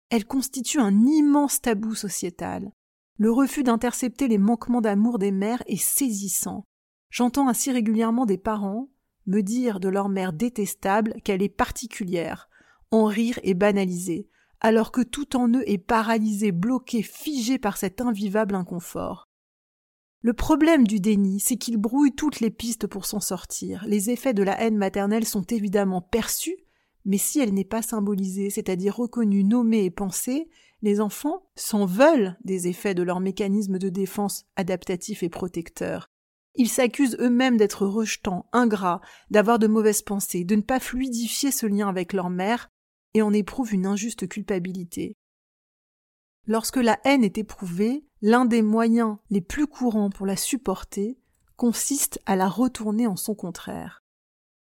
Elle 0.09 0.25
constitue 0.25 0.79
un 0.79 1.05
immense 1.05 1.61
tabou 1.61 1.95
sociétal. 1.95 2.71
Le 3.17 3.31
refus 3.31 3.63
d'intercepter 3.63 4.27
les 4.27 4.37
manquements 4.37 4.81
d'amour 4.81 5.17
des 5.17 5.31
mères 5.31 5.63
est 5.67 5.81
saisissant. 5.81 6.65
J'entends 7.09 7.47
ainsi 7.47 7.71
régulièrement 7.71 8.25
des 8.25 8.37
parents 8.37 8.89
me 9.27 9.41
dire 9.41 9.79
de 9.79 9.89
leur 9.89 10.09
mère 10.09 10.33
détestable 10.33 11.15
qu'elle 11.23 11.41
est 11.41 11.49
particulière, 11.49 12.49
en 12.91 13.05
rire 13.05 13.39
et 13.43 13.53
banaliser, 13.53 14.29
alors 14.61 14.91
que 14.91 15.01
tout 15.01 15.35
en 15.35 15.49
eux 15.49 15.63
est 15.69 15.77
paralysé, 15.77 16.51
bloqué, 16.51 17.01
figé 17.01 17.57
par 17.57 17.77
cet 17.77 18.01
invivable 18.01 18.55
inconfort. 18.55 19.27
Le 20.21 20.33
problème 20.33 20.87
du 20.87 20.99
déni, 20.99 21.39
c'est 21.39 21.57
qu'il 21.57 21.77
brouille 21.77 22.13
toutes 22.13 22.39
les 22.39 22.49
pistes 22.49 22.87
pour 22.87 23.05
s'en 23.05 23.19
sortir. 23.19 23.85
Les 23.87 24.09
effets 24.09 24.33
de 24.33 24.41
la 24.41 24.59
haine 24.59 24.77
maternelle 24.77 25.25
sont 25.25 25.43
évidemment 25.43 26.01
perçus, 26.01 26.57
mais 27.05 27.19
si 27.19 27.39
elle 27.39 27.53
n'est 27.53 27.63
pas 27.63 27.83
symbolisée, 27.83 28.49
c'est-à-dire 28.49 28.95
reconnue, 28.95 29.43
nommée 29.43 29.85
et 29.85 29.91
pensée, 29.91 30.49
les 30.81 30.99
enfants 30.99 31.43
s'en 31.55 31.85
veulent 31.85 32.35
des 32.43 32.67
effets 32.67 32.95
de 32.95 33.03
leur 33.03 33.19
mécanisme 33.19 33.77
de 33.77 33.89
défense 33.89 34.45
adaptatif 34.55 35.21
et 35.21 35.29
protecteur. 35.29 36.09
Ils 36.55 36.69
s'accusent 36.69 37.17
eux-mêmes 37.19 37.57
d'être 37.57 37.85
rejetants, 37.85 38.47
ingrats, 38.53 39.01
d'avoir 39.29 39.59
de 39.59 39.67
mauvaises 39.67 40.01
pensées, 40.01 40.43
de 40.43 40.55
ne 40.55 40.61
pas 40.61 40.79
fluidifier 40.79 41.51
ce 41.51 41.65
lien 41.65 41.89
avec 41.89 42.13
leur 42.13 42.29
mère, 42.29 42.71
et 43.15 43.21
en 43.21 43.33
éprouvent 43.33 43.73
une 43.73 43.87
injuste 43.87 44.27
culpabilité. 44.27 45.15
Lorsque 46.45 46.75
la 46.75 46.99
haine 47.05 47.23
est 47.23 47.39
éprouvée, 47.39 48.05
l'un 48.21 48.45
des 48.45 48.61
moyens 48.61 49.17
les 49.29 49.41
plus 49.41 49.65
courants 49.65 50.11
pour 50.11 50.25
la 50.25 50.35
supporter 50.35 51.17
consiste 51.55 52.19
à 52.25 52.35
la 52.35 52.49
retourner 52.49 53.07
en 53.07 53.15
son 53.15 53.33
contraire. 53.33 54.03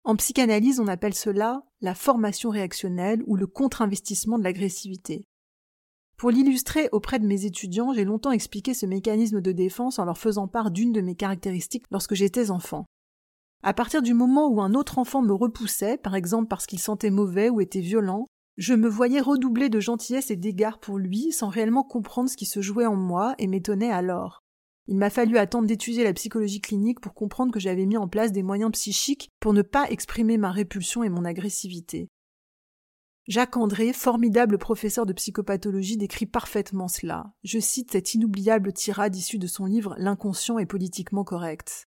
En 0.05 0.15
psychanalyse, 0.15 0.79
on 0.79 0.87
appelle 0.87 1.13
cela 1.13 1.63
la 1.81 1.93
formation 1.93 2.49
réactionnelle 2.49 3.23
ou 3.27 3.35
le 3.35 3.45
contre-investissement 3.45 4.39
de 4.39 4.43
l'agressivité. 4.45 5.25
Pour 6.17 6.31
l'illustrer 6.31 6.87
auprès 6.93 7.19
de 7.19 7.27
mes 7.27 7.43
étudiants, 7.43 7.91
j'ai 7.91 8.05
longtemps 8.05 8.31
expliqué 8.31 8.73
ce 8.73 8.85
mécanisme 8.85 9.41
de 9.41 9.51
défense 9.51 9.99
en 9.99 10.05
leur 10.05 10.17
faisant 10.17 10.47
part 10.47 10.71
d'une 10.71 10.93
de 10.93 11.01
mes 11.01 11.15
caractéristiques 11.15 11.85
lorsque 11.91 12.15
j'étais 12.15 12.51
enfant. 12.51 12.85
À 13.63 13.73
partir 13.73 14.01
du 14.01 14.13
moment 14.13 14.47
où 14.47 14.61
un 14.61 14.75
autre 14.75 14.97
enfant 14.97 15.21
me 15.21 15.33
repoussait, 15.33 15.97
par 15.97 16.15
exemple 16.15 16.47
parce 16.47 16.65
qu'il 16.65 16.79
sentait 16.79 17.09
mauvais 17.09 17.49
ou 17.49 17.59
était 17.59 17.81
violent, 17.81 18.27
je 18.57 18.73
me 18.73 18.87
voyais 18.87 19.19
redoubler 19.19 19.69
de 19.69 19.81
gentillesse 19.81 20.31
et 20.31 20.37
d'égards 20.37 20.79
pour 20.79 20.97
lui 20.97 21.31
sans 21.33 21.49
réellement 21.49 21.83
comprendre 21.83 22.29
ce 22.29 22.37
qui 22.37 22.45
se 22.45 22.61
jouait 22.61 22.85
en 22.85 22.95
moi 22.95 23.35
et 23.37 23.47
m'étonnais 23.47 23.91
alors. 23.91 24.43
Il 24.87 24.97
m'a 24.97 25.09
fallu 25.09 25.37
attendre 25.37 25.67
d'étudier 25.67 26.03
la 26.03 26.13
psychologie 26.13 26.61
clinique 26.61 27.01
pour 27.01 27.13
comprendre 27.13 27.51
que 27.51 27.59
j'avais 27.59 27.85
mis 27.85 27.97
en 27.97 28.07
place 28.07 28.31
des 28.31 28.43
moyens 28.43 28.71
psychiques 28.71 29.31
pour 29.39 29.51
ne 29.51 29.61
pas 29.61 29.89
exprimer 29.89 30.37
ma 30.37 30.51
répulsion 30.51 31.03
et 31.03 31.09
mon 31.09 31.25
agressivité. 31.25 32.09
Jacques 33.27 33.57
André, 33.57 33.91
formidable 33.91 34.59
professeur 34.59 35.07
de 35.07 35.13
psychopathologie, 35.13 35.97
décrit 35.97 36.27
parfaitement 36.27 36.87
cela. 36.87 37.33
Je 37.43 37.57
cite 37.57 37.91
cette 37.91 38.13
inoubliable 38.13 38.71
tirade 38.71 39.15
issue 39.15 39.39
de 39.39 39.47
son 39.47 39.65
livre 39.65 39.95
L'inconscient 39.97 40.59
est 40.59 40.67
politiquement 40.67 41.23
correct. 41.23 41.89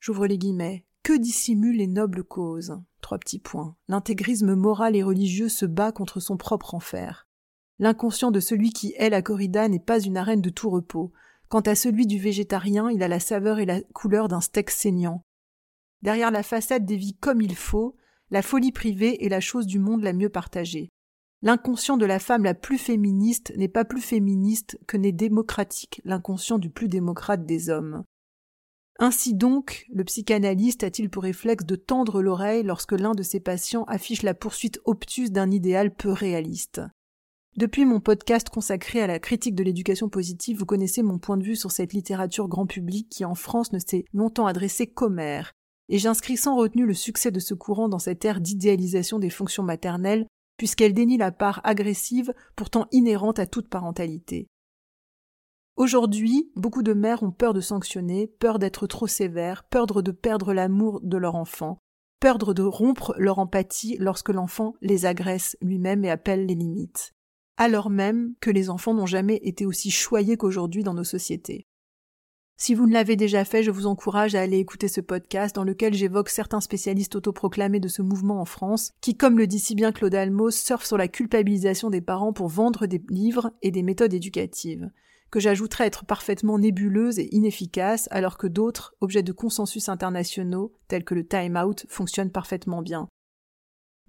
J'ouvre 0.00 0.26
les 0.26 0.38
guillemets. 0.38 0.86
Que 1.02 1.16
dissimulent 1.16 1.76
les 1.76 1.86
nobles 1.86 2.24
causes 2.24 2.80
Trois 3.00 3.18
petits 3.18 3.38
points. 3.38 3.76
L'intégrisme 3.88 4.54
moral 4.54 4.96
et 4.96 5.02
religieux 5.02 5.48
se 5.48 5.66
bat 5.66 5.92
contre 5.92 6.20
son 6.20 6.36
propre 6.36 6.74
enfer. 6.74 7.26
L'inconscient 7.78 8.30
de 8.30 8.40
celui 8.40 8.70
qui 8.72 8.94
hait 8.98 9.10
la 9.10 9.22
corrida 9.22 9.68
n'est 9.68 9.78
pas 9.78 10.00
une 10.00 10.18
arène 10.18 10.42
de 10.42 10.50
tout 10.50 10.68
repos. 10.68 11.12
Quant 11.48 11.60
à 11.60 11.74
celui 11.74 12.06
du 12.06 12.18
végétarien, 12.18 12.90
il 12.90 13.02
a 13.02 13.08
la 13.08 13.20
saveur 13.20 13.58
et 13.58 13.66
la 13.66 13.80
couleur 13.94 14.28
d'un 14.28 14.40
steak 14.40 14.70
saignant. 14.70 15.24
Derrière 16.02 16.30
la 16.30 16.42
façade 16.42 16.84
des 16.84 16.96
vies 16.96 17.16
comme 17.16 17.40
il 17.40 17.56
faut, 17.56 17.96
la 18.30 18.42
folie 18.42 18.72
privée 18.72 19.24
est 19.24 19.28
la 19.28 19.40
chose 19.40 19.66
du 19.66 19.78
monde 19.78 20.02
la 20.02 20.12
mieux 20.12 20.28
partagée. 20.28 20.90
L'inconscient 21.42 21.96
de 21.96 22.04
la 22.04 22.18
femme 22.18 22.44
la 22.44 22.54
plus 22.54 22.76
féministe 22.76 23.52
n'est 23.56 23.68
pas 23.68 23.86
plus 23.86 24.02
féministe 24.02 24.78
que 24.86 24.98
n'est 24.98 25.10
démocratique 25.10 26.02
l'inconscient 26.04 26.58
du 26.58 26.68
plus 26.68 26.88
démocrate 26.88 27.46
des 27.46 27.70
hommes. 27.70 28.04
Ainsi 29.02 29.32
donc, 29.32 29.86
le 29.88 30.04
psychanalyste 30.04 30.84
a-t-il 30.84 31.08
pour 31.08 31.22
réflexe 31.22 31.64
de 31.64 31.74
tendre 31.74 32.20
l'oreille 32.20 32.62
lorsque 32.62 32.92
l'un 32.92 33.14
de 33.14 33.22
ses 33.22 33.40
patients 33.40 33.84
affiche 33.84 34.22
la 34.22 34.34
poursuite 34.34 34.78
obtuse 34.84 35.32
d'un 35.32 35.50
idéal 35.50 35.94
peu 35.94 36.10
réaliste. 36.12 36.82
Depuis 37.56 37.86
mon 37.86 38.00
podcast 38.00 38.50
consacré 38.50 39.00
à 39.00 39.06
la 39.06 39.18
critique 39.18 39.54
de 39.54 39.64
l'éducation 39.64 40.10
positive, 40.10 40.58
vous 40.58 40.66
connaissez 40.66 41.02
mon 41.02 41.18
point 41.18 41.38
de 41.38 41.44
vue 41.44 41.56
sur 41.56 41.72
cette 41.72 41.94
littérature 41.94 42.46
grand 42.46 42.66
public 42.66 43.08
qui 43.08 43.24
en 43.24 43.34
France 43.34 43.72
ne 43.72 43.78
s'est 43.78 44.04
longtemps 44.12 44.46
adressée 44.46 44.86
qu'aux 44.86 45.08
mères, 45.08 45.54
et 45.88 45.96
j'inscris 45.96 46.36
sans 46.36 46.54
retenue 46.54 46.84
le 46.84 46.92
succès 46.92 47.30
de 47.30 47.40
ce 47.40 47.54
courant 47.54 47.88
dans 47.88 47.98
cette 47.98 48.22
ère 48.26 48.42
d'idéalisation 48.42 49.18
des 49.18 49.30
fonctions 49.30 49.62
maternelles, 49.62 50.26
puisqu'elle 50.58 50.92
dénie 50.92 51.16
la 51.16 51.32
part 51.32 51.62
agressive 51.64 52.34
pourtant 52.54 52.86
inhérente 52.92 53.38
à 53.38 53.46
toute 53.46 53.70
parentalité. 53.70 54.46
Aujourd'hui, 55.80 56.52
beaucoup 56.56 56.82
de 56.82 56.92
mères 56.92 57.22
ont 57.22 57.30
peur 57.30 57.54
de 57.54 57.62
sanctionner, 57.62 58.26
peur 58.26 58.58
d'être 58.58 58.86
trop 58.86 59.06
sévères, 59.06 59.64
peur 59.64 59.86
de 59.86 60.10
perdre 60.10 60.52
l'amour 60.52 61.00
de 61.02 61.16
leur 61.16 61.36
enfant, 61.36 61.78
peur 62.20 62.36
de 62.36 62.62
rompre 62.62 63.14
leur 63.16 63.38
empathie 63.38 63.96
lorsque 63.98 64.28
l'enfant 64.28 64.74
les 64.82 65.06
agresse 65.06 65.56
lui-même 65.62 66.04
et 66.04 66.10
appelle 66.10 66.44
les 66.44 66.54
limites, 66.54 67.14
alors 67.56 67.88
même 67.88 68.34
que 68.42 68.50
les 68.50 68.68
enfants 68.68 68.92
n'ont 68.92 69.06
jamais 69.06 69.40
été 69.42 69.64
aussi 69.64 69.90
choyés 69.90 70.36
qu'aujourd'hui 70.36 70.82
dans 70.82 70.92
nos 70.92 71.02
sociétés. 71.02 71.64
Si 72.58 72.74
vous 72.74 72.86
ne 72.86 72.92
l'avez 72.92 73.16
déjà 73.16 73.46
fait, 73.46 73.62
je 73.62 73.70
vous 73.70 73.86
encourage 73.86 74.34
à 74.34 74.42
aller 74.42 74.58
écouter 74.58 74.86
ce 74.86 75.00
podcast 75.00 75.56
dans 75.56 75.64
lequel 75.64 75.94
j'évoque 75.94 76.28
certains 76.28 76.60
spécialistes 76.60 77.16
autoproclamés 77.16 77.80
de 77.80 77.88
ce 77.88 78.02
mouvement 78.02 78.42
en 78.42 78.44
France, 78.44 78.90
qui, 79.00 79.16
comme 79.16 79.38
le 79.38 79.46
dit 79.46 79.58
si 79.58 79.74
bien 79.74 79.92
Claude 79.92 80.14
Almos, 80.14 80.54
surfent 80.54 80.84
sur 80.84 80.98
la 80.98 81.08
culpabilisation 81.08 81.88
des 81.88 82.02
parents 82.02 82.34
pour 82.34 82.48
vendre 82.48 82.84
des 82.84 83.02
livres 83.08 83.50
et 83.62 83.70
des 83.70 83.82
méthodes 83.82 84.12
éducatives. 84.12 84.90
Que 85.30 85.40
j'ajouterais 85.40 85.86
être 85.86 86.04
parfaitement 86.04 86.58
nébuleuse 86.58 87.18
et 87.18 87.34
inefficace, 87.34 88.08
alors 88.10 88.38
que 88.38 88.46
d'autres, 88.46 88.94
objets 89.00 89.22
de 89.22 89.32
consensus 89.32 89.88
internationaux, 89.88 90.72
tels 90.88 91.04
que 91.04 91.14
le 91.14 91.26
time-out, 91.26 91.86
fonctionnent 91.88 92.32
parfaitement 92.32 92.82
bien. 92.82 93.08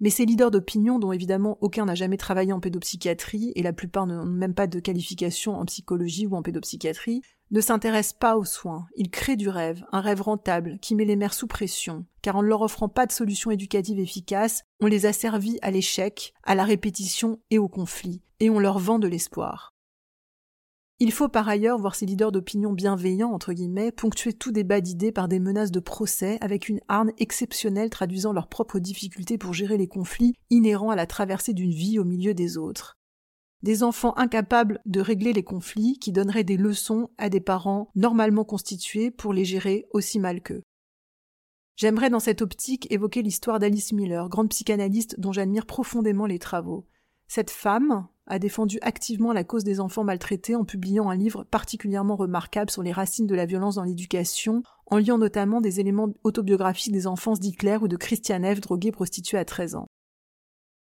Mais 0.00 0.10
ces 0.10 0.26
leaders 0.26 0.50
d'opinion, 0.50 0.98
dont 0.98 1.12
évidemment 1.12 1.58
aucun 1.60 1.84
n'a 1.84 1.94
jamais 1.94 2.16
travaillé 2.16 2.52
en 2.52 2.58
pédopsychiatrie, 2.58 3.52
et 3.54 3.62
la 3.62 3.72
plupart 3.72 4.06
n'ont 4.06 4.24
même 4.24 4.52
pas 4.52 4.66
de 4.66 4.80
qualification 4.80 5.54
en 5.54 5.64
psychologie 5.64 6.26
ou 6.26 6.34
en 6.34 6.42
pédopsychiatrie, 6.42 7.22
ne 7.52 7.60
s'intéressent 7.60 8.18
pas 8.18 8.36
aux 8.36 8.44
soins. 8.44 8.86
Ils 8.96 9.10
créent 9.10 9.36
du 9.36 9.48
rêve, 9.48 9.84
un 9.92 10.00
rêve 10.00 10.22
rentable, 10.22 10.78
qui 10.80 10.96
met 10.96 11.04
les 11.04 11.14
mères 11.14 11.34
sous 11.34 11.46
pression, 11.46 12.04
car 12.20 12.34
en 12.34 12.42
ne 12.42 12.48
leur 12.48 12.62
offrant 12.62 12.88
pas 12.88 13.06
de 13.06 13.12
solution 13.12 13.52
éducative 13.52 14.00
efficace, 14.00 14.64
on 14.80 14.86
les 14.86 15.06
a 15.06 15.12
servis 15.12 15.58
à 15.62 15.70
l'échec, 15.70 16.34
à 16.42 16.56
la 16.56 16.64
répétition 16.64 17.38
et 17.50 17.58
au 17.58 17.68
conflit, 17.68 18.22
et 18.40 18.50
on 18.50 18.58
leur 18.58 18.80
vend 18.80 18.98
de 18.98 19.06
l'espoir. 19.06 19.71
Il 21.04 21.10
faut 21.10 21.28
par 21.28 21.48
ailleurs 21.48 21.80
voir 21.80 21.96
ces 21.96 22.06
leaders 22.06 22.30
d'opinion 22.30 22.72
bienveillants, 22.72 23.32
entre 23.32 23.52
guillemets, 23.52 23.90
ponctuer 23.90 24.32
tout 24.32 24.52
débat 24.52 24.80
d'idées 24.80 25.10
par 25.10 25.26
des 25.26 25.40
menaces 25.40 25.72
de 25.72 25.80
procès 25.80 26.38
avec 26.40 26.68
une 26.68 26.78
harne 26.86 27.10
exceptionnelle 27.18 27.90
traduisant 27.90 28.32
leurs 28.32 28.46
propres 28.46 28.78
difficultés 28.78 29.36
pour 29.36 29.52
gérer 29.52 29.76
les 29.78 29.88
conflits 29.88 30.34
inhérents 30.48 30.90
à 30.90 30.94
la 30.94 31.08
traversée 31.08 31.54
d'une 31.54 31.72
vie 31.72 31.98
au 31.98 32.04
milieu 32.04 32.34
des 32.34 32.56
autres. 32.56 32.98
Des 33.64 33.82
enfants 33.82 34.16
incapables 34.16 34.80
de 34.86 35.00
régler 35.00 35.32
les 35.32 35.42
conflits 35.42 35.98
qui 35.98 36.12
donneraient 36.12 36.44
des 36.44 36.56
leçons 36.56 37.10
à 37.18 37.28
des 37.30 37.40
parents 37.40 37.90
normalement 37.96 38.44
constitués 38.44 39.10
pour 39.10 39.32
les 39.32 39.44
gérer 39.44 39.86
aussi 39.90 40.20
mal 40.20 40.40
qu'eux. 40.40 40.62
J'aimerais 41.74 42.10
dans 42.10 42.20
cette 42.20 42.42
optique 42.42 42.86
évoquer 42.92 43.22
l'histoire 43.22 43.58
d'Alice 43.58 43.90
Miller, 43.90 44.28
grande 44.28 44.50
psychanalyste 44.50 45.18
dont 45.18 45.32
j'admire 45.32 45.66
profondément 45.66 46.26
les 46.26 46.38
travaux. 46.38 46.86
Cette 47.26 47.50
femme, 47.50 48.06
a 48.32 48.38
défendu 48.38 48.78
activement 48.80 49.34
la 49.34 49.44
cause 49.44 49.62
des 49.62 49.78
enfants 49.78 50.04
maltraités 50.04 50.56
en 50.56 50.64
publiant 50.64 51.10
un 51.10 51.16
livre 51.16 51.44
particulièrement 51.44 52.16
remarquable 52.16 52.70
sur 52.70 52.82
les 52.82 52.90
racines 52.90 53.26
de 53.26 53.34
la 53.34 53.44
violence 53.44 53.74
dans 53.74 53.84
l'éducation, 53.84 54.62
en 54.86 54.96
liant 54.96 55.18
notamment 55.18 55.60
des 55.60 55.80
éléments 55.80 56.08
autobiographiques 56.24 56.94
des 56.94 57.06
enfances 57.06 57.40
d'Hitler 57.40 57.76
ou 57.82 57.88
de 57.88 57.96
Christiane 57.98 58.46
F. 58.54 58.62
droguée 58.62 58.90
prostituée 58.90 59.36
à 59.36 59.44
13 59.44 59.74
ans. 59.74 59.86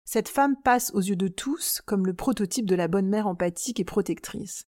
Cette 0.05 0.29
femme 0.29 0.55
passe 0.63 0.93
aux 0.95 1.01
yeux 1.01 1.17
de 1.17 1.27
tous 1.27 1.83
comme 1.85 2.07
le 2.07 2.15
prototype 2.15 2.67
de 2.67 2.77
la 2.77 2.87
bonne 2.87 3.09
mère 3.09 3.27
empathique 3.27 3.81
et 3.81 3.85
protectrice. 3.85 4.63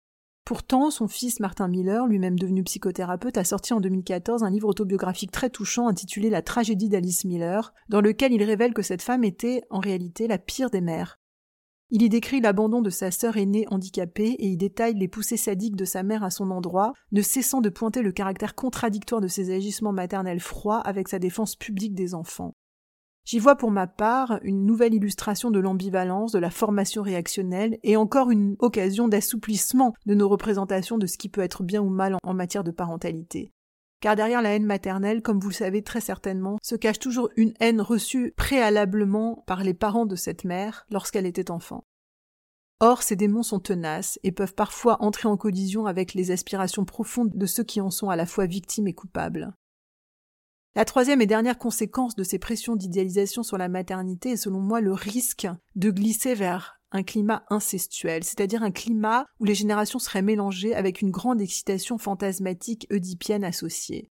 Pourtant, 0.44 0.92
son 0.92 1.08
fils 1.08 1.40
Martin 1.40 1.66
Miller, 1.66 2.06
lui-même 2.06 2.38
devenu 2.38 2.62
psychothérapeute, 2.62 3.36
a 3.36 3.42
sorti 3.42 3.72
en 3.72 3.80
2014 3.80 4.44
un 4.44 4.50
livre 4.50 4.68
autobiographique 4.68 5.32
très 5.32 5.50
touchant 5.50 5.88
intitulé 5.88 6.30
La 6.30 6.42
tragédie 6.42 6.88
d'Alice 6.88 7.24
Miller, 7.24 7.74
dans 7.88 8.00
lequel 8.00 8.32
il 8.32 8.44
révèle 8.44 8.74
que 8.74 8.82
cette 8.82 9.02
femme 9.02 9.24
était, 9.24 9.62
en 9.70 9.80
réalité, 9.80 10.28
la 10.28 10.38
pire 10.38 10.70
des 10.70 10.80
mères, 10.80 11.19
il 11.90 12.02
y 12.02 12.08
décrit 12.08 12.40
l'abandon 12.40 12.82
de 12.82 12.90
sa 12.90 13.10
sœur 13.10 13.36
aînée 13.36 13.66
handicapée 13.70 14.36
et 14.38 14.46
y 14.46 14.56
détaille 14.56 14.94
les 14.94 15.08
poussées 15.08 15.36
sadiques 15.36 15.76
de 15.76 15.84
sa 15.84 16.02
mère 16.02 16.22
à 16.22 16.30
son 16.30 16.50
endroit, 16.50 16.92
ne 17.12 17.22
cessant 17.22 17.60
de 17.60 17.68
pointer 17.68 18.02
le 18.02 18.12
caractère 18.12 18.54
contradictoire 18.54 19.20
de 19.20 19.28
ses 19.28 19.52
agissements 19.52 19.92
maternels 19.92 20.40
froids 20.40 20.78
avec 20.78 21.08
sa 21.08 21.18
défense 21.18 21.56
publique 21.56 21.94
des 21.94 22.14
enfants. 22.14 22.54
J'y 23.24 23.38
vois 23.38 23.56
pour 23.56 23.70
ma 23.70 23.86
part 23.86 24.38
une 24.42 24.64
nouvelle 24.64 24.94
illustration 24.94 25.50
de 25.50 25.60
l'ambivalence, 25.60 26.32
de 26.32 26.38
la 26.38 26.50
formation 26.50 27.02
réactionnelle 27.02 27.78
et 27.82 27.96
encore 27.96 28.30
une 28.30 28.56
occasion 28.60 29.08
d'assouplissement 29.08 29.92
de 30.06 30.14
nos 30.14 30.28
représentations 30.28 30.98
de 30.98 31.06
ce 31.06 31.18
qui 31.18 31.28
peut 31.28 31.42
être 31.42 31.62
bien 31.62 31.82
ou 31.82 31.90
mal 31.90 32.16
en 32.22 32.34
matière 32.34 32.64
de 32.64 32.70
parentalité. 32.70 33.52
Car 34.00 34.16
derrière 34.16 34.40
la 34.40 34.54
haine 34.54 34.64
maternelle, 34.64 35.20
comme 35.20 35.40
vous 35.40 35.50
le 35.50 35.54
savez 35.54 35.82
très 35.82 36.00
certainement, 36.00 36.58
se 36.62 36.74
cache 36.74 36.98
toujours 36.98 37.28
une 37.36 37.52
haine 37.60 37.82
reçue 37.82 38.32
préalablement 38.36 39.44
par 39.46 39.62
les 39.62 39.74
parents 39.74 40.06
de 40.06 40.16
cette 40.16 40.44
mère 40.44 40.86
lorsqu'elle 40.90 41.26
était 41.26 41.50
enfant. 41.50 41.84
Or, 42.80 43.02
ces 43.02 43.14
démons 43.14 43.42
sont 43.42 43.60
tenaces 43.60 44.18
et 44.22 44.32
peuvent 44.32 44.54
parfois 44.54 45.02
entrer 45.02 45.28
en 45.28 45.36
collision 45.36 45.84
avec 45.84 46.14
les 46.14 46.30
aspirations 46.30 46.86
profondes 46.86 47.30
de 47.34 47.44
ceux 47.44 47.62
qui 47.62 47.82
en 47.82 47.90
sont 47.90 48.08
à 48.08 48.16
la 48.16 48.24
fois 48.24 48.46
victimes 48.46 48.88
et 48.88 48.94
coupables. 48.94 49.52
La 50.76 50.84
troisième 50.84 51.20
et 51.20 51.26
dernière 51.26 51.58
conséquence 51.58 52.14
de 52.14 52.22
ces 52.22 52.38
pressions 52.38 52.76
d'idéalisation 52.76 53.42
sur 53.42 53.58
la 53.58 53.68
maternité 53.68 54.30
est 54.30 54.36
selon 54.36 54.60
moi 54.60 54.80
le 54.80 54.92
risque 54.92 55.48
de 55.74 55.90
glisser 55.90 56.34
vers 56.34 56.80
un 56.92 57.02
climat 57.02 57.44
incestuel, 57.50 58.22
c'est-à-dire 58.22 58.62
un 58.62 58.70
climat 58.70 59.26
où 59.40 59.44
les 59.44 59.56
générations 59.56 59.98
seraient 59.98 60.22
mélangées 60.22 60.74
avec 60.74 61.02
une 61.02 61.10
grande 61.10 61.40
excitation 61.40 61.98
fantasmatique 61.98 62.86
oedipienne 62.92 63.42
associée. 63.42 64.10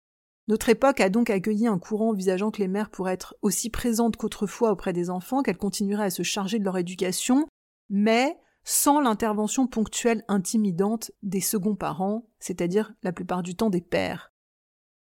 Notre 0.49 0.71
époque 0.71 1.01
a 1.01 1.09
donc 1.09 1.31
accueilli 1.31 1.69
un 1.69 1.79
courant 1.79 2.11
envisageant 2.11 2.51
que 2.51 2.61
les 2.61 2.69
mères 2.69 2.91
pourraient 2.91 3.15
être 3.15 3.37
aussi 3.43 3.71
présentes 3.71 4.17
qu'autrefois 4.17 4.73
auprès 4.73 4.93
des 4.93 5.09
enfants, 5.09 5.43
qu'elles 5.43 5.57
continueraient 5.57 6.07
à 6.07 6.11
se 6.11 6.25
charger 6.25 6.59
de 6.59 6.65
leur 6.65 6.79
éducation, 6.79 7.47
mais 7.89 8.37
sans 8.65 9.01
l'intervention 9.01 9.69
ponctuelle 9.69 10.25
intimidante 10.27 11.13
des 11.23 11.41
seconds 11.41 11.77
parents, 11.77 12.29
c'est-à-dire 12.41 12.93
la 13.05 13.13
plupart 13.13 13.45
du 13.45 13.55
temps 13.55 13.71
des 13.71 13.81
pères. 13.81 14.33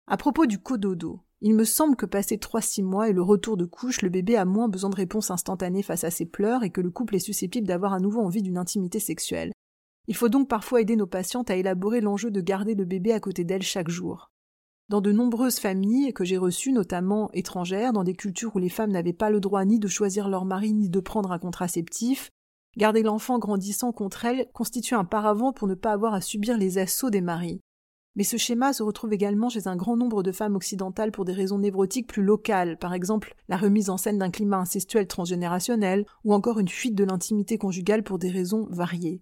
À 0.07 0.18
propos 0.18 0.44
du 0.44 0.59
cododo, 0.59 1.22
il 1.42 1.55
me 1.55 1.64
semble 1.64 1.96
que 1.96 2.05
passé 2.05 2.37
trois 2.37 2.61
six 2.61 2.83
mois 2.83 3.09
et 3.09 3.14
le 3.14 3.22
retour 3.22 3.57
de 3.57 3.64
couche, 3.64 4.03
le 4.03 4.11
bébé 4.11 4.37
a 4.37 4.44
moins 4.44 4.68
besoin 4.68 4.90
de 4.90 4.96
réponse 4.96 5.31
instantanée 5.31 5.83
face 5.83 6.05
à 6.05 6.11
ses 6.11 6.26
pleurs 6.26 6.64
et 6.64 6.70
que 6.70 6.83
le 6.83 6.90
couple 6.90 7.16
est 7.16 7.20
susceptible 7.20 7.66
d'avoir 7.66 7.94
à 7.94 7.98
nouveau 7.98 8.20
envie 8.20 8.42
d'une 8.42 8.59
intimité 8.59 9.00
sexuelle. 9.00 9.53
Il 10.07 10.14
faut 10.14 10.29
donc 10.29 10.48
parfois 10.48 10.83
aider 10.83 10.96
nos 10.96 11.07
patientes 11.07 11.50
à 11.50 11.57
élaborer 11.57 12.03
l'enjeu 12.03 12.31
de 12.31 12.42
garder 12.42 12.74
le 12.74 12.85
bébé 12.85 13.12
à 13.12 13.20
côté 13.20 13.44
d'elles 13.44 13.62
chaque 13.62 13.88
jour. 13.88 14.31
Dans 14.90 15.00
de 15.00 15.12
nombreuses 15.12 15.61
familles 15.61 16.12
que 16.12 16.24
j'ai 16.24 16.37
reçues, 16.37 16.72
notamment 16.72 17.31
étrangères, 17.33 17.92
dans 17.94 18.05
des 18.05 18.14
cultures 18.14 18.55
où 18.57 18.59
les 18.59 18.68
femmes 18.68 18.90
n'avaient 18.90 19.12
pas 19.12 19.31
le 19.31 19.40
droit 19.40 19.64
ni 19.64 19.79
de 19.79 19.88
choisir 19.88 20.29
leur 20.29 20.44
mari 20.44 20.74
ni 20.74 20.90
de 20.90 21.00
prendre 21.00 21.33
un 21.33 21.38
contraceptif, 21.38 22.31
garder 22.76 23.03
l'enfant 23.03 23.38
grandissant 23.38 23.92
contre 23.92 24.26
elles 24.26 24.48
constitue 24.53 24.94
un 24.94 25.05
paravent 25.05 25.53
pour 25.53 25.68
ne 25.68 25.74
pas 25.74 25.92
avoir 25.92 26.12
à 26.12 26.20
subir 26.20 26.59
les 26.59 26.76
assauts 26.76 27.11
des 27.11 27.20
maris. 27.20 27.61
Mais 28.16 28.25
ce 28.25 28.37
schéma 28.37 28.73
se 28.73 28.83
retrouve 28.83 29.12
également 29.12 29.49
chez 29.49 29.68
un 29.68 29.77
grand 29.77 29.96
nombre 29.96 30.23
de 30.23 30.33
femmes 30.33 30.57
occidentales 30.57 31.12
pour 31.12 31.25
des 31.25 31.33
raisons 31.33 31.59
névrotiques 31.59 32.09
plus 32.09 32.23
locales, 32.23 32.77
par 32.79 32.92
exemple 32.92 33.35
la 33.49 33.57
remise 33.57 33.90
en 33.90 33.96
scène 33.96 34.18
d'un 34.18 34.31
climat 34.31 34.59
incestuel 34.59 35.07
transgénérationnel, 35.07 36.05
ou 36.25 36.35
encore 36.35 36.59
une 36.59 36.68
fuite 36.68 36.94
de 36.94 37.05
l'intimité 37.05 37.59
conjugale 37.59 38.03
pour 38.03 38.18
des 38.18 38.31
raisons 38.31 38.66
variées. 38.70 39.20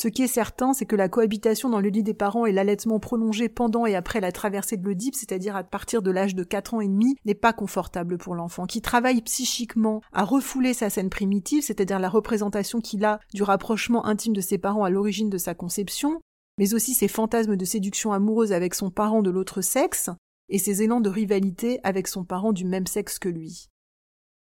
Ce 0.00 0.06
qui 0.06 0.22
est 0.22 0.28
certain, 0.28 0.74
c'est 0.74 0.86
que 0.86 0.94
la 0.94 1.08
cohabitation 1.08 1.70
dans 1.70 1.80
le 1.80 1.88
lit 1.88 2.04
des 2.04 2.14
parents 2.14 2.46
et 2.46 2.52
l'allaitement 2.52 3.00
prolongé 3.00 3.48
pendant 3.48 3.84
et 3.84 3.96
après 3.96 4.20
la 4.20 4.30
traversée 4.30 4.76
de 4.76 4.84
l'Oedipe, 4.84 5.16
c'est-à-dire 5.16 5.56
à 5.56 5.64
partir 5.64 6.02
de 6.02 6.12
l'âge 6.12 6.36
de 6.36 6.44
4 6.44 6.74
ans 6.74 6.80
et 6.80 6.86
demi, 6.86 7.16
n'est 7.24 7.34
pas 7.34 7.52
confortable 7.52 8.16
pour 8.16 8.36
l'enfant, 8.36 8.66
qui 8.66 8.80
travaille 8.80 9.22
psychiquement 9.22 10.00
à 10.12 10.22
refouler 10.22 10.72
sa 10.72 10.88
scène 10.88 11.10
primitive, 11.10 11.64
c'est-à-dire 11.64 11.98
la 11.98 12.10
représentation 12.10 12.80
qu'il 12.80 13.04
a 13.04 13.18
du 13.34 13.42
rapprochement 13.42 14.06
intime 14.06 14.34
de 14.34 14.40
ses 14.40 14.58
parents 14.58 14.84
à 14.84 14.90
l'origine 14.90 15.30
de 15.30 15.38
sa 15.38 15.54
conception, 15.54 16.20
mais 16.58 16.74
aussi 16.74 16.94
ses 16.94 17.08
fantasmes 17.08 17.56
de 17.56 17.64
séduction 17.64 18.12
amoureuse 18.12 18.52
avec 18.52 18.74
son 18.74 18.90
parent 18.90 19.22
de 19.22 19.30
l'autre 19.30 19.62
sexe, 19.62 20.10
et 20.48 20.58
ses 20.58 20.82
élans 20.82 21.00
de 21.00 21.10
rivalité 21.10 21.80
avec 21.82 22.08
son 22.08 22.24
parent 22.24 22.52
du 22.52 22.64
même 22.64 22.86
sexe 22.86 23.18
que 23.18 23.28
lui. 23.28 23.68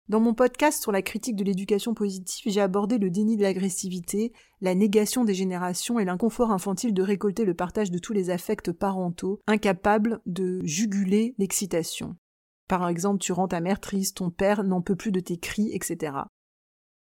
Dans 0.08 0.20
mon 0.20 0.36
podcast 0.36 0.84
sur 0.84 0.92
la 0.92 1.02
critique 1.02 1.36
de 1.36 1.44
l'éducation 1.44 1.96
positive, 1.96 2.52
j'ai 2.52 2.62
abordé 2.62 3.00
le 3.00 3.10
déni 3.10 3.38
de 3.38 3.42
l'agressivité, 3.42 4.34
la 4.62 4.76
négation 4.76 5.26
des 5.26 5.34
générations 5.34 5.98
et 5.98 6.06
l'inconfort 6.06 6.52
infantile 6.52 6.94
de 6.94 7.02
récolter 7.02 7.44
le 7.44 7.56
partage 7.56 7.90
de 7.90 7.98
tous 7.98 8.14
les 8.14 8.30
affects 8.30 8.72
parentaux, 8.72 9.42
incapables 9.48 10.22
de 10.28 10.62
juguler 10.64 11.34
l'excitation. 11.40 12.16
Par 12.68 12.88
exemple, 12.88 13.20
tu 13.20 13.32
rends 13.32 13.48
ta 13.48 13.62
mère 13.62 13.80
triste, 13.80 14.18
ton 14.18 14.30
père 14.30 14.64
n'en 14.64 14.82
peut 14.82 14.96
plus 14.96 15.12
de 15.12 15.20
tes 15.20 15.38
cris, 15.38 15.72
etc. 15.74 16.18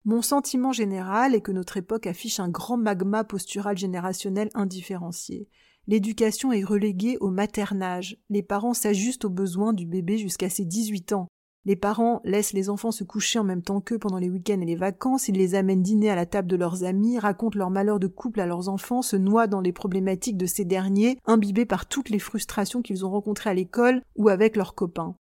Mon 0.06 0.22
sentiment 0.22 0.72
général 0.72 1.36
est 1.36 1.42
que 1.42 1.52
notre 1.52 1.78
époque 1.78 2.08
affiche 2.08 2.40
un 2.40 2.50
grand 2.50 2.78
magma 2.78 3.24
postural 3.24 3.78
générationnel 3.78 4.50
indifférencié. 4.54 5.50
L'éducation 5.88 6.52
est 6.52 6.64
reléguée 6.64 7.18
au 7.20 7.30
maternage. 7.30 8.18
Les 8.30 8.44
parents 8.44 8.74
s'ajustent 8.74 9.26
aux 9.26 9.30
besoins 9.30 9.74
du 9.74 9.86
bébé 9.86 10.18
jusqu'à 10.18 10.50
ses 10.50 10.66
18 10.66 11.14
ans. 11.14 11.28
Les 11.68 11.76
parents 11.76 12.22
laissent 12.24 12.54
les 12.54 12.70
enfants 12.70 12.92
se 12.92 13.04
coucher 13.04 13.40
en 13.40 13.44
même 13.44 13.62
temps 13.62 13.82
qu'eux 13.82 14.00
pendant 14.00 14.20
les 14.20 14.30
week-ends 14.30 14.62
et 14.62 14.66
les 14.66 14.78
vacances, 14.78 15.28
ils 15.28 15.36
les 15.36 15.54
amènent 15.54 15.82
dîner 15.82 16.10
à 16.10 16.16
la 16.16 16.26
table 16.26 16.48
de 16.48 16.56
leurs 16.56 16.86
amis, 16.86 17.20
racontent 17.20 17.60
leurs 17.60 17.72
malheurs 17.72 18.00
de 18.00 18.08
couple 18.08 18.40
à 18.40 18.46
leurs 18.46 18.70
enfants, 18.70 19.02
se 19.02 19.18
noient 19.18 19.48
dans 19.48 19.60
les 19.60 19.74
problématiques 19.74 20.38
de 20.38 20.46
ces 20.46 20.64
derniers, 20.64 21.20
imbibés 21.26 21.66
par 21.66 21.86
toutes 21.86 22.10
les 22.10 22.20
frustrations 22.20 22.82
qu'ils 22.82 23.06
ont 23.06 23.10
rencontrées 23.10 23.50
à 23.50 23.54
l'école 23.54 24.02
ou 24.16 24.30
avec 24.30 24.56
leurs 24.56 24.76
copains. 24.76 25.16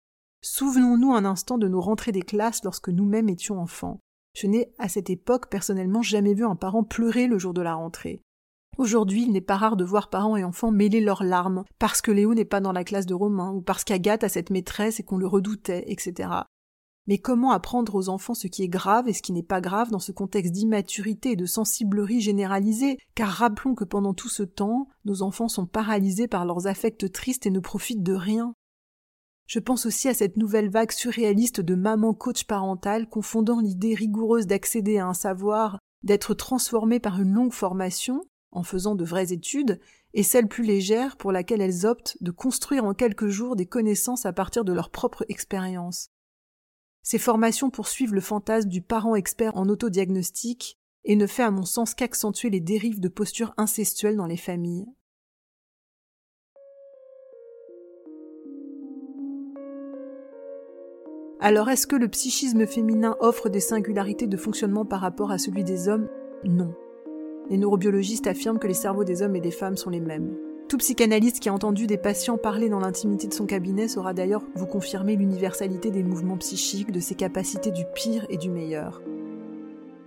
Souvenons-nous 0.41 1.13
un 1.13 1.25
instant 1.25 1.59
de 1.59 1.69
nos 1.69 1.81
rentrées 1.81 2.11
des 2.11 2.23
classes 2.23 2.65
lorsque 2.65 2.89
nous-mêmes 2.89 3.29
étions 3.29 3.61
enfants. 3.61 4.01
Je 4.35 4.47
n'ai 4.47 4.73
à 4.79 4.89
cette 4.89 5.11
époque 5.11 5.51
personnellement 5.51 6.03
jamais 6.03 6.35
vu 6.35 6.45
un 6.45 6.57
parent 6.57 6.85
pleurer 6.85 7.27
le 7.27 7.39
jour 7.39 7.53
de 7.55 7.63
la 7.63 7.75
rentrée. 7.75 8.23
Aujourd'hui, 8.79 9.23
il 9.25 9.33
n'est 9.33 9.43
pas 9.43 9.57
rare 9.57 9.77
de 9.77 9.85
voir 9.85 10.09
parents 10.09 10.37
et 10.37 10.45
enfants 10.45 10.71
mêler 10.71 11.01
leurs 11.01 11.25
larmes, 11.25 11.65
parce 11.79 12.01
que 12.01 12.11
Léo 12.11 12.35
n'est 12.35 12.47
pas 12.47 12.61
dans 12.61 12.73
la 12.73 12.85
classe 12.85 13.05
de 13.05 13.13
Romain, 13.13 13.53
ou 13.53 13.61
parce 13.61 13.85
qu'Agathe 13.85 14.25
a 14.25 14.31
cette 14.31 14.49
maîtresse 14.49 14.99
et 14.99 15.03
qu'on 15.03 15.19
le 15.19 15.27
redoutait, 15.27 15.85
etc. 15.89 16.31
Mais 17.07 17.19
comment 17.19 17.51
apprendre 17.51 17.95
aux 17.95 18.09
enfants 18.09 18.35
ce 18.35 18.47
qui 18.47 18.63
est 18.63 18.69
grave 18.69 19.09
et 19.09 19.13
ce 19.13 19.23
qui 19.23 19.33
n'est 19.33 19.43
pas 19.43 19.61
grave 19.61 19.91
dans 19.91 19.99
ce 19.99 20.13
contexte 20.13 20.53
d'immaturité 20.53 21.33
et 21.33 21.37
de 21.37 21.47
sensiblerie 21.47 22.21
généralisée? 22.21 22.97
Car 23.15 23.29
rappelons 23.29 23.75
que 23.75 23.85
pendant 23.85 24.15
tout 24.15 24.29
ce 24.29 24.45
temps, 24.45 24.89
nos 25.05 25.23
enfants 25.23 25.49
sont 25.49 25.67
paralysés 25.67 26.29
par 26.29 26.47
leurs 26.47 26.67
affects 26.67 27.11
tristes 27.13 27.45
et 27.45 27.51
ne 27.51 27.61
profitent 27.61 28.05
de 28.05 28.15
rien. 28.15 28.55
Je 29.47 29.59
pense 29.59 29.87
aussi 29.87 30.09
à 30.09 30.15
cette 30.15 30.37
nouvelle 30.37 30.71
vague 30.71 30.93
surréaliste 30.93 31.61
de 31.61 31.75
maman 31.75 32.15
coach 32.15 32.45
parentale 32.45 33.09
confondant 33.09 33.61
l'idée 33.61 33.95
rigoureuse 33.95 34.47
d'accéder 34.47 34.99
à 34.99 35.07
un 35.07 35.15
savoir, 35.15 35.79
d'être 36.03 36.35
transformé 36.35 37.01
par 37.01 37.21
une 37.21 37.33
longue 37.33 37.53
formation, 37.53 38.25
en 38.51 38.63
faisant 38.63 38.95
de 38.95 39.05
vraies 39.05 39.33
études, 39.33 39.81
et 40.15 40.23
celle 40.23 40.47
plus 40.47 40.65
légère 40.65 41.17
pour 41.17 41.33
laquelle 41.33 41.61
elles 41.61 41.87
optent 41.87 42.17
de 42.21 42.31
construire 42.31 42.85
en 42.85 42.95
quelques 42.95 43.29
jours 43.29 43.57
des 43.57 43.67
connaissances 43.67 44.27
à 44.27 44.33
partir 44.33 44.65
de 44.65 44.73
leur 44.73 44.91
propre 44.91 45.25
expérience. 45.29 46.09
Ces 47.03 47.19
formations 47.19 47.71
poursuivent 47.71 48.15
le 48.15 48.21
fantasme 48.21 48.69
du 48.69 48.83
parent 48.83 49.17
expert 49.17 49.57
en 49.57 49.69
autodiagnostic 49.69 50.79
et 51.05 51.17
ne 51.17 51.27
fait 51.27 51.43
à 51.43 51.51
mon 51.51 51.65
sens 51.65 51.95
qu'accentuer 51.95 52.51
les 52.51 52.61
dérives 52.61 53.01
de 53.01 53.09
postures 53.09 53.55
incestuelles 53.57 54.17
dans 54.17 54.27
les 54.27 54.37
familles. 54.37 54.87
Alors 61.45 61.71
est-ce 61.71 61.89
que 61.89 61.97
le 61.97 62.07
psychisme 62.07 62.69
féminin 62.69 63.17
offre 63.19 63.49
des 63.49 63.59
singularités 63.59 64.29
de 64.29 64.37
fonctionnement 64.37 64.85
par 64.85 65.01
rapport 65.01 65.33
à 65.33 65.39
celui 65.39 65.65
des 65.65 65.89
hommes? 65.89 66.07
Non. 66.45 66.73
Les 67.51 67.59
neurobiologistes 67.59 68.29
affirment 68.29 68.61
que 68.61 68.69
les 68.69 68.75
cerveaux 68.75 69.03
des 69.03 69.23
hommes 69.23 69.35
et 69.35 69.41
des 69.41 69.51
femmes 69.51 69.77
sont 69.77 69.91
les 69.91 69.99
mêmes. 69.99 70.37
Tout 70.69 70.79
psychanalyste 70.79 71.41
qui 71.41 71.49
a 71.49 71.53
entendu 71.53 71.89
des 71.89 71.99
patients 71.99 72.39
parler 72.39 72.69
dans 72.69 72.79
l'intimité 72.79 73.27
de 73.27 73.35
son 73.35 73.47
cabinet 73.47 73.89
saura 73.89 74.15
d'ailleurs 74.15 74.45
vous 74.55 74.67
confirmer 74.67 75.17
l'universalité 75.17 75.91
des 75.91 76.05
mouvements 76.05 76.37
psychiques, 76.37 76.93
de 76.93 77.01
ses 77.01 77.17
capacités 77.17 77.73
du 77.73 77.83
pire 77.93 78.25
et 78.31 78.37
du 78.37 78.49
meilleur. 78.49 79.03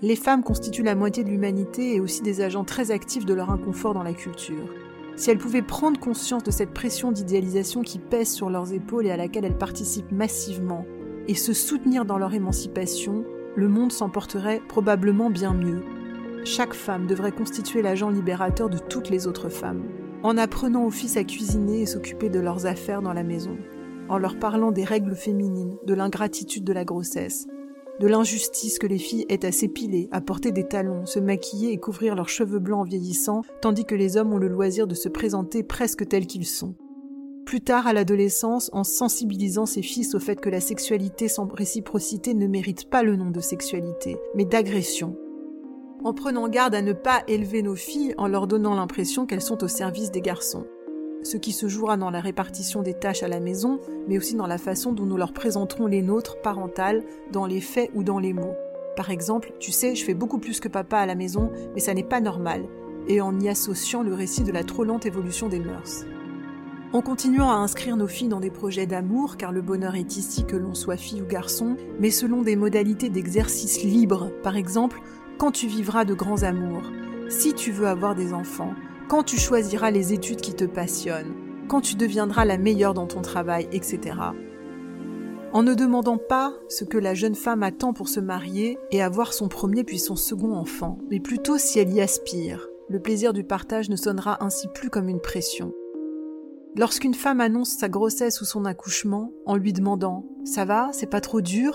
Les 0.01 0.15
femmes 0.15 0.41
constituent 0.41 0.83
la 0.83 0.95
moitié 0.95 1.25
de 1.25 1.29
l'humanité 1.29 1.95
et 1.95 1.99
aussi 1.99 2.21
des 2.21 2.39
agents 2.39 2.63
très 2.63 2.91
actifs 2.91 3.25
de 3.25 3.33
leur 3.33 3.49
inconfort 3.49 3.93
dans 3.93 4.03
la 4.03 4.13
culture. 4.13 4.73
Si 5.17 5.31
elles 5.31 5.37
pouvaient 5.37 5.61
prendre 5.61 5.99
conscience 5.99 6.43
de 6.43 6.51
cette 6.51 6.73
pression 6.73 7.11
d'idéalisation 7.11 7.81
qui 7.81 7.99
pèse 7.99 8.31
sur 8.31 8.49
leurs 8.49 8.71
épaules 8.71 9.07
et 9.07 9.11
à 9.11 9.17
laquelle 9.17 9.43
elles 9.43 9.57
participent 9.57 10.13
massivement, 10.13 10.85
et 11.27 11.35
se 11.35 11.53
soutenir 11.53 12.05
dans 12.05 12.17
leur 12.17 12.33
émancipation, 12.33 13.25
le 13.55 13.67
monde 13.67 13.91
s'en 13.91 14.09
porterait 14.09 14.61
probablement 14.67 15.29
bien 15.29 15.53
mieux. 15.53 15.83
Chaque 16.43 16.73
femme 16.73 17.07
devrait 17.07 17.31
constituer 17.31 17.81
l'agent 17.81 18.09
libérateur 18.09 18.69
de 18.69 18.77
toutes 18.77 19.09
les 19.09 19.27
autres 19.27 19.49
femmes, 19.49 19.83
en 20.23 20.37
apprenant 20.37 20.85
aux 20.85 20.91
fils 20.91 21.17
à 21.17 21.23
cuisiner 21.23 21.81
et 21.81 21.85
s'occuper 21.85 22.29
de 22.29 22.39
leurs 22.39 22.65
affaires 22.65 23.01
dans 23.01 23.13
la 23.13 23.23
maison, 23.23 23.57
en 24.09 24.17
leur 24.17 24.37
parlant 24.37 24.71
des 24.71 24.83
règles 24.83 25.15
féminines, 25.15 25.77
de 25.85 25.93
l'ingratitude 25.93 26.63
de 26.63 26.73
la 26.73 26.85
grossesse, 26.85 27.47
de 27.99 28.07
l'injustice 28.07 28.77
que 28.77 28.87
les 28.87 28.97
filles 28.97 29.25
aient 29.29 29.45
à 29.45 29.51
s'épiler, 29.51 30.09
à 30.11 30.21
porter 30.21 30.51
des 30.51 30.67
talons, 30.67 31.05
se 31.05 31.19
maquiller 31.19 31.71
et 31.71 31.79
couvrir 31.79 32.13
leurs 32.13 32.29
cheveux 32.29 32.59
blancs 32.59 32.81
en 32.81 32.83
vieillissant, 32.83 33.41
tandis 33.61 33.85
que 33.85 33.95
les 33.95 34.17
hommes 34.17 34.33
ont 34.33 34.37
le 34.37 34.49
loisir 34.49 34.85
de 34.85 34.95
se 34.95 35.09
présenter 35.09 35.63
presque 35.63 36.07
tels 36.07 36.27
qu'ils 36.27 36.45
sont 36.45 36.75
plus 37.45 37.61
tard 37.61 37.85
à 37.87 37.93
l'adolescence 37.93 38.69
en 38.73 38.83
sensibilisant 38.83 39.65
ses 39.65 39.83
fils 39.83 40.15
au 40.15 40.19
fait 40.19 40.41
que 40.41 40.49
la 40.49 40.59
sexualité 40.59 41.27
sans 41.27 41.47
réciprocité 41.47 42.33
ne 42.33 42.47
mérite 42.47 42.89
pas 42.89 43.03
le 43.03 43.15
nom 43.15 43.29
de 43.29 43.39
sexualité, 43.39 44.17
mais 44.35 44.45
d'agression. 44.45 45.15
En 46.03 46.13
prenant 46.13 46.49
garde 46.49 46.75
à 46.75 46.81
ne 46.81 46.93
pas 46.93 47.23
élever 47.27 47.61
nos 47.61 47.75
filles 47.75 48.13
en 48.17 48.27
leur 48.27 48.47
donnant 48.47 48.75
l'impression 48.75 49.25
qu'elles 49.25 49.41
sont 49.41 49.63
au 49.63 49.67
service 49.67 50.11
des 50.11 50.21
garçons. 50.21 50.65
Ce 51.23 51.37
qui 51.37 51.51
se 51.51 51.67
jouera 51.67 51.97
dans 51.97 52.11
la 52.11 52.19
répartition 52.19 52.81
des 52.81 52.93
tâches 52.93 53.23
à 53.23 53.27
la 53.27 53.39
maison, 53.39 53.79
mais 54.07 54.17
aussi 54.17 54.35
dans 54.35 54.47
la 54.47 54.57
façon 54.57 54.91
dont 54.91 55.05
nous 55.05 55.17
leur 55.17 55.33
présenterons 55.33 55.87
les 55.87 56.01
nôtres 56.01 56.41
parentales, 56.41 57.03
dans 57.31 57.45
les 57.45 57.61
faits 57.61 57.89
ou 57.95 58.03
dans 58.03 58.19
les 58.19 58.33
mots. 58.33 58.53
Par 58.95 59.09
exemple, 59.09 59.53
tu 59.59 59.71
sais, 59.71 59.95
je 59.95 60.05
fais 60.05 60.13
beaucoup 60.13 60.39
plus 60.39 60.59
que 60.59 60.67
papa 60.67 60.97
à 60.97 61.05
la 61.05 61.15
maison, 61.15 61.51
mais 61.73 61.81
ça 61.81 61.93
n'est 61.93 62.03
pas 62.03 62.21
normal, 62.21 62.65
et 63.07 63.21
en 63.21 63.39
y 63.39 63.49
associant 63.49 64.03
le 64.03 64.13
récit 64.13 64.43
de 64.43 64.51
la 64.51 64.63
trop 64.63 64.83
lente 64.83 65.05
évolution 65.05 65.49
des 65.49 65.59
mœurs. 65.59 66.05
En 66.93 67.01
continuant 67.01 67.49
à 67.49 67.55
inscrire 67.55 67.97
nos 67.97 68.07
filles 68.07 68.29
dans 68.29 68.39
des 68.39 68.51
projets 68.51 68.85
d'amour, 68.85 69.37
car 69.37 69.51
le 69.51 69.61
bonheur 69.61 69.95
est 69.95 70.17
ici 70.17 70.45
que 70.45 70.55
l'on 70.55 70.73
soit 70.73 70.97
fille 70.97 71.21
ou 71.21 71.25
garçon, 71.25 71.75
mais 71.99 72.11
selon 72.11 72.41
des 72.41 72.55
modalités 72.55 73.09
d'exercice 73.09 73.83
libre, 73.83 74.31
par 74.43 74.55
exemple, 74.55 75.01
quand 75.37 75.51
tu 75.51 75.67
vivras 75.67 76.05
de 76.05 76.13
grands 76.13 76.43
amours, 76.43 76.91
si 77.27 77.53
tu 77.53 77.71
veux 77.71 77.87
avoir 77.87 78.15
des 78.15 78.33
enfants, 78.33 78.73
quand 79.09 79.23
tu 79.23 79.37
choisiras 79.37 79.91
les 79.91 80.13
études 80.13 80.41
qui 80.41 80.53
te 80.53 80.63
passionnent, 80.63 81.35
quand 81.67 81.81
tu 81.81 81.95
deviendras 81.95 82.45
la 82.45 82.57
meilleure 82.57 82.93
dans 82.93 83.07
ton 83.07 83.21
travail, 83.21 83.67
etc. 83.71 84.15
En 85.51 85.63
ne 85.63 85.73
demandant 85.73 86.17
pas 86.17 86.53
ce 86.69 86.83
que 86.83 86.97
la 86.97 87.13
jeune 87.13 87.35
femme 87.35 87.63
attend 87.63 87.93
pour 87.93 88.09
se 88.09 88.19
marier 88.19 88.77
et 88.91 89.01
avoir 89.01 89.33
son 89.33 89.47
premier 89.47 89.83
puis 89.83 89.99
son 89.99 90.15
second 90.15 90.53
enfant, 90.53 90.99
mais 91.09 91.19
plutôt 91.19 91.57
si 91.57 91.79
elle 91.79 91.93
y 91.93 92.01
aspire. 92.01 92.67
Le 92.89 92.99
plaisir 92.99 93.33
du 93.33 93.43
partage 93.43 93.89
ne 93.89 93.95
sonnera 93.95 94.43
ainsi 94.43 94.67
plus 94.73 94.89
comme 94.89 95.09
une 95.09 95.21
pression. 95.21 95.73
Lorsqu'une 96.77 97.13
femme 97.13 97.39
annonce 97.39 97.69
sa 97.69 97.87
grossesse 97.87 98.41
ou 98.41 98.45
son 98.45 98.65
accouchement 98.65 99.31
en 99.45 99.55
lui 99.55 99.71
demandant⁇ 99.71 100.25
ça 100.45 100.65
va, 100.65 100.89
c'est 100.91 101.09
pas 101.09 101.21
trop 101.21 101.39
dur?⁇ 101.39 101.71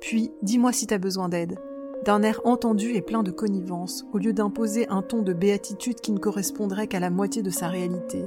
puis⁇ 0.00 0.26
dis-moi 0.42 0.72
si 0.72 0.86
t'as 0.86 0.98
besoin 0.98 1.28
d'aide⁇ 1.28 1.52
d'un 2.04 2.22
air 2.22 2.40
entendu 2.44 2.90
et 2.90 3.00
plein 3.00 3.22
de 3.22 3.30
connivence, 3.30 4.04
au 4.12 4.18
lieu 4.18 4.32
d'imposer 4.32 4.86
un 4.88 5.00
ton 5.00 5.22
de 5.22 5.32
béatitude 5.32 6.00
qui 6.00 6.12
ne 6.12 6.18
correspondrait 6.18 6.86
qu'à 6.86 7.00
la 7.00 7.08
moitié 7.10 7.42
de 7.42 7.50
sa 7.50 7.66
réalité. 7.66 8.26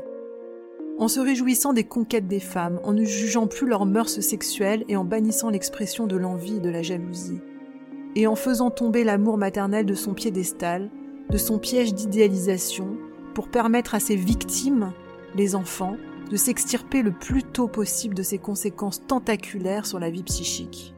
En 0.97 1.07
se 1.07 1.19
réjouissant 1.19 1.73
des 1.73 1.83
conquêtes 1.83 2.27
des 2.27 2.39
femmes, 2.39 2.79
en 2.83 2.91
ne 2.91 3.03
jugeant 3.03 3.45
plus 3.45 3.67
leurs 3.67 3.85
mœurs 3.85 4.19
sexuelles 4.19 4.83
et 4.87 4.97
en 4.97 5.05
bannissant 5.05 5.51
l'expression 5.51 6.07
de 6.07 6.17
l'envie 6.17 6.55
et 6.55 6.59
de 6.59 6.71
la 6.71 6.81
jalousie. 6.81 7.39
Et 8.15 8.25
en 8.25 8.35
faisant 8.35 8.71
tomber 8.71 9.03
l'amour 9.03 9.37
maternel 9.37 9.85
de 9.85 9.93
son 9.93 10.15
piédestal, 10.15 10.89
de 11.29 11.37
son 11.37 11.59
piège 11.59 11.93
d'idéalisation, 11.93 12.97
pour 13.35 13.47
permettre 13.47 13.93
à 13.93 13.99
ses 13.99 14.15
victimes, 14.15 14.91
les 15.35 15.53
enfants, 15.53 15.97
de 16.29 16.35
s'extirper 16.35 17.01
le 17.01 17.11
plus 17.11 17.43
tôt 17.43 17.67
possible 17.67 18.15
de 18.15 18.23
ses 18.23 18.37
conséquences 18.37 19.05
tentaculaires 19.05 19.85
sur 19.85 19.99
la 19.99 20.09
vie 20.09 20.23
psychique. 20.23 20.93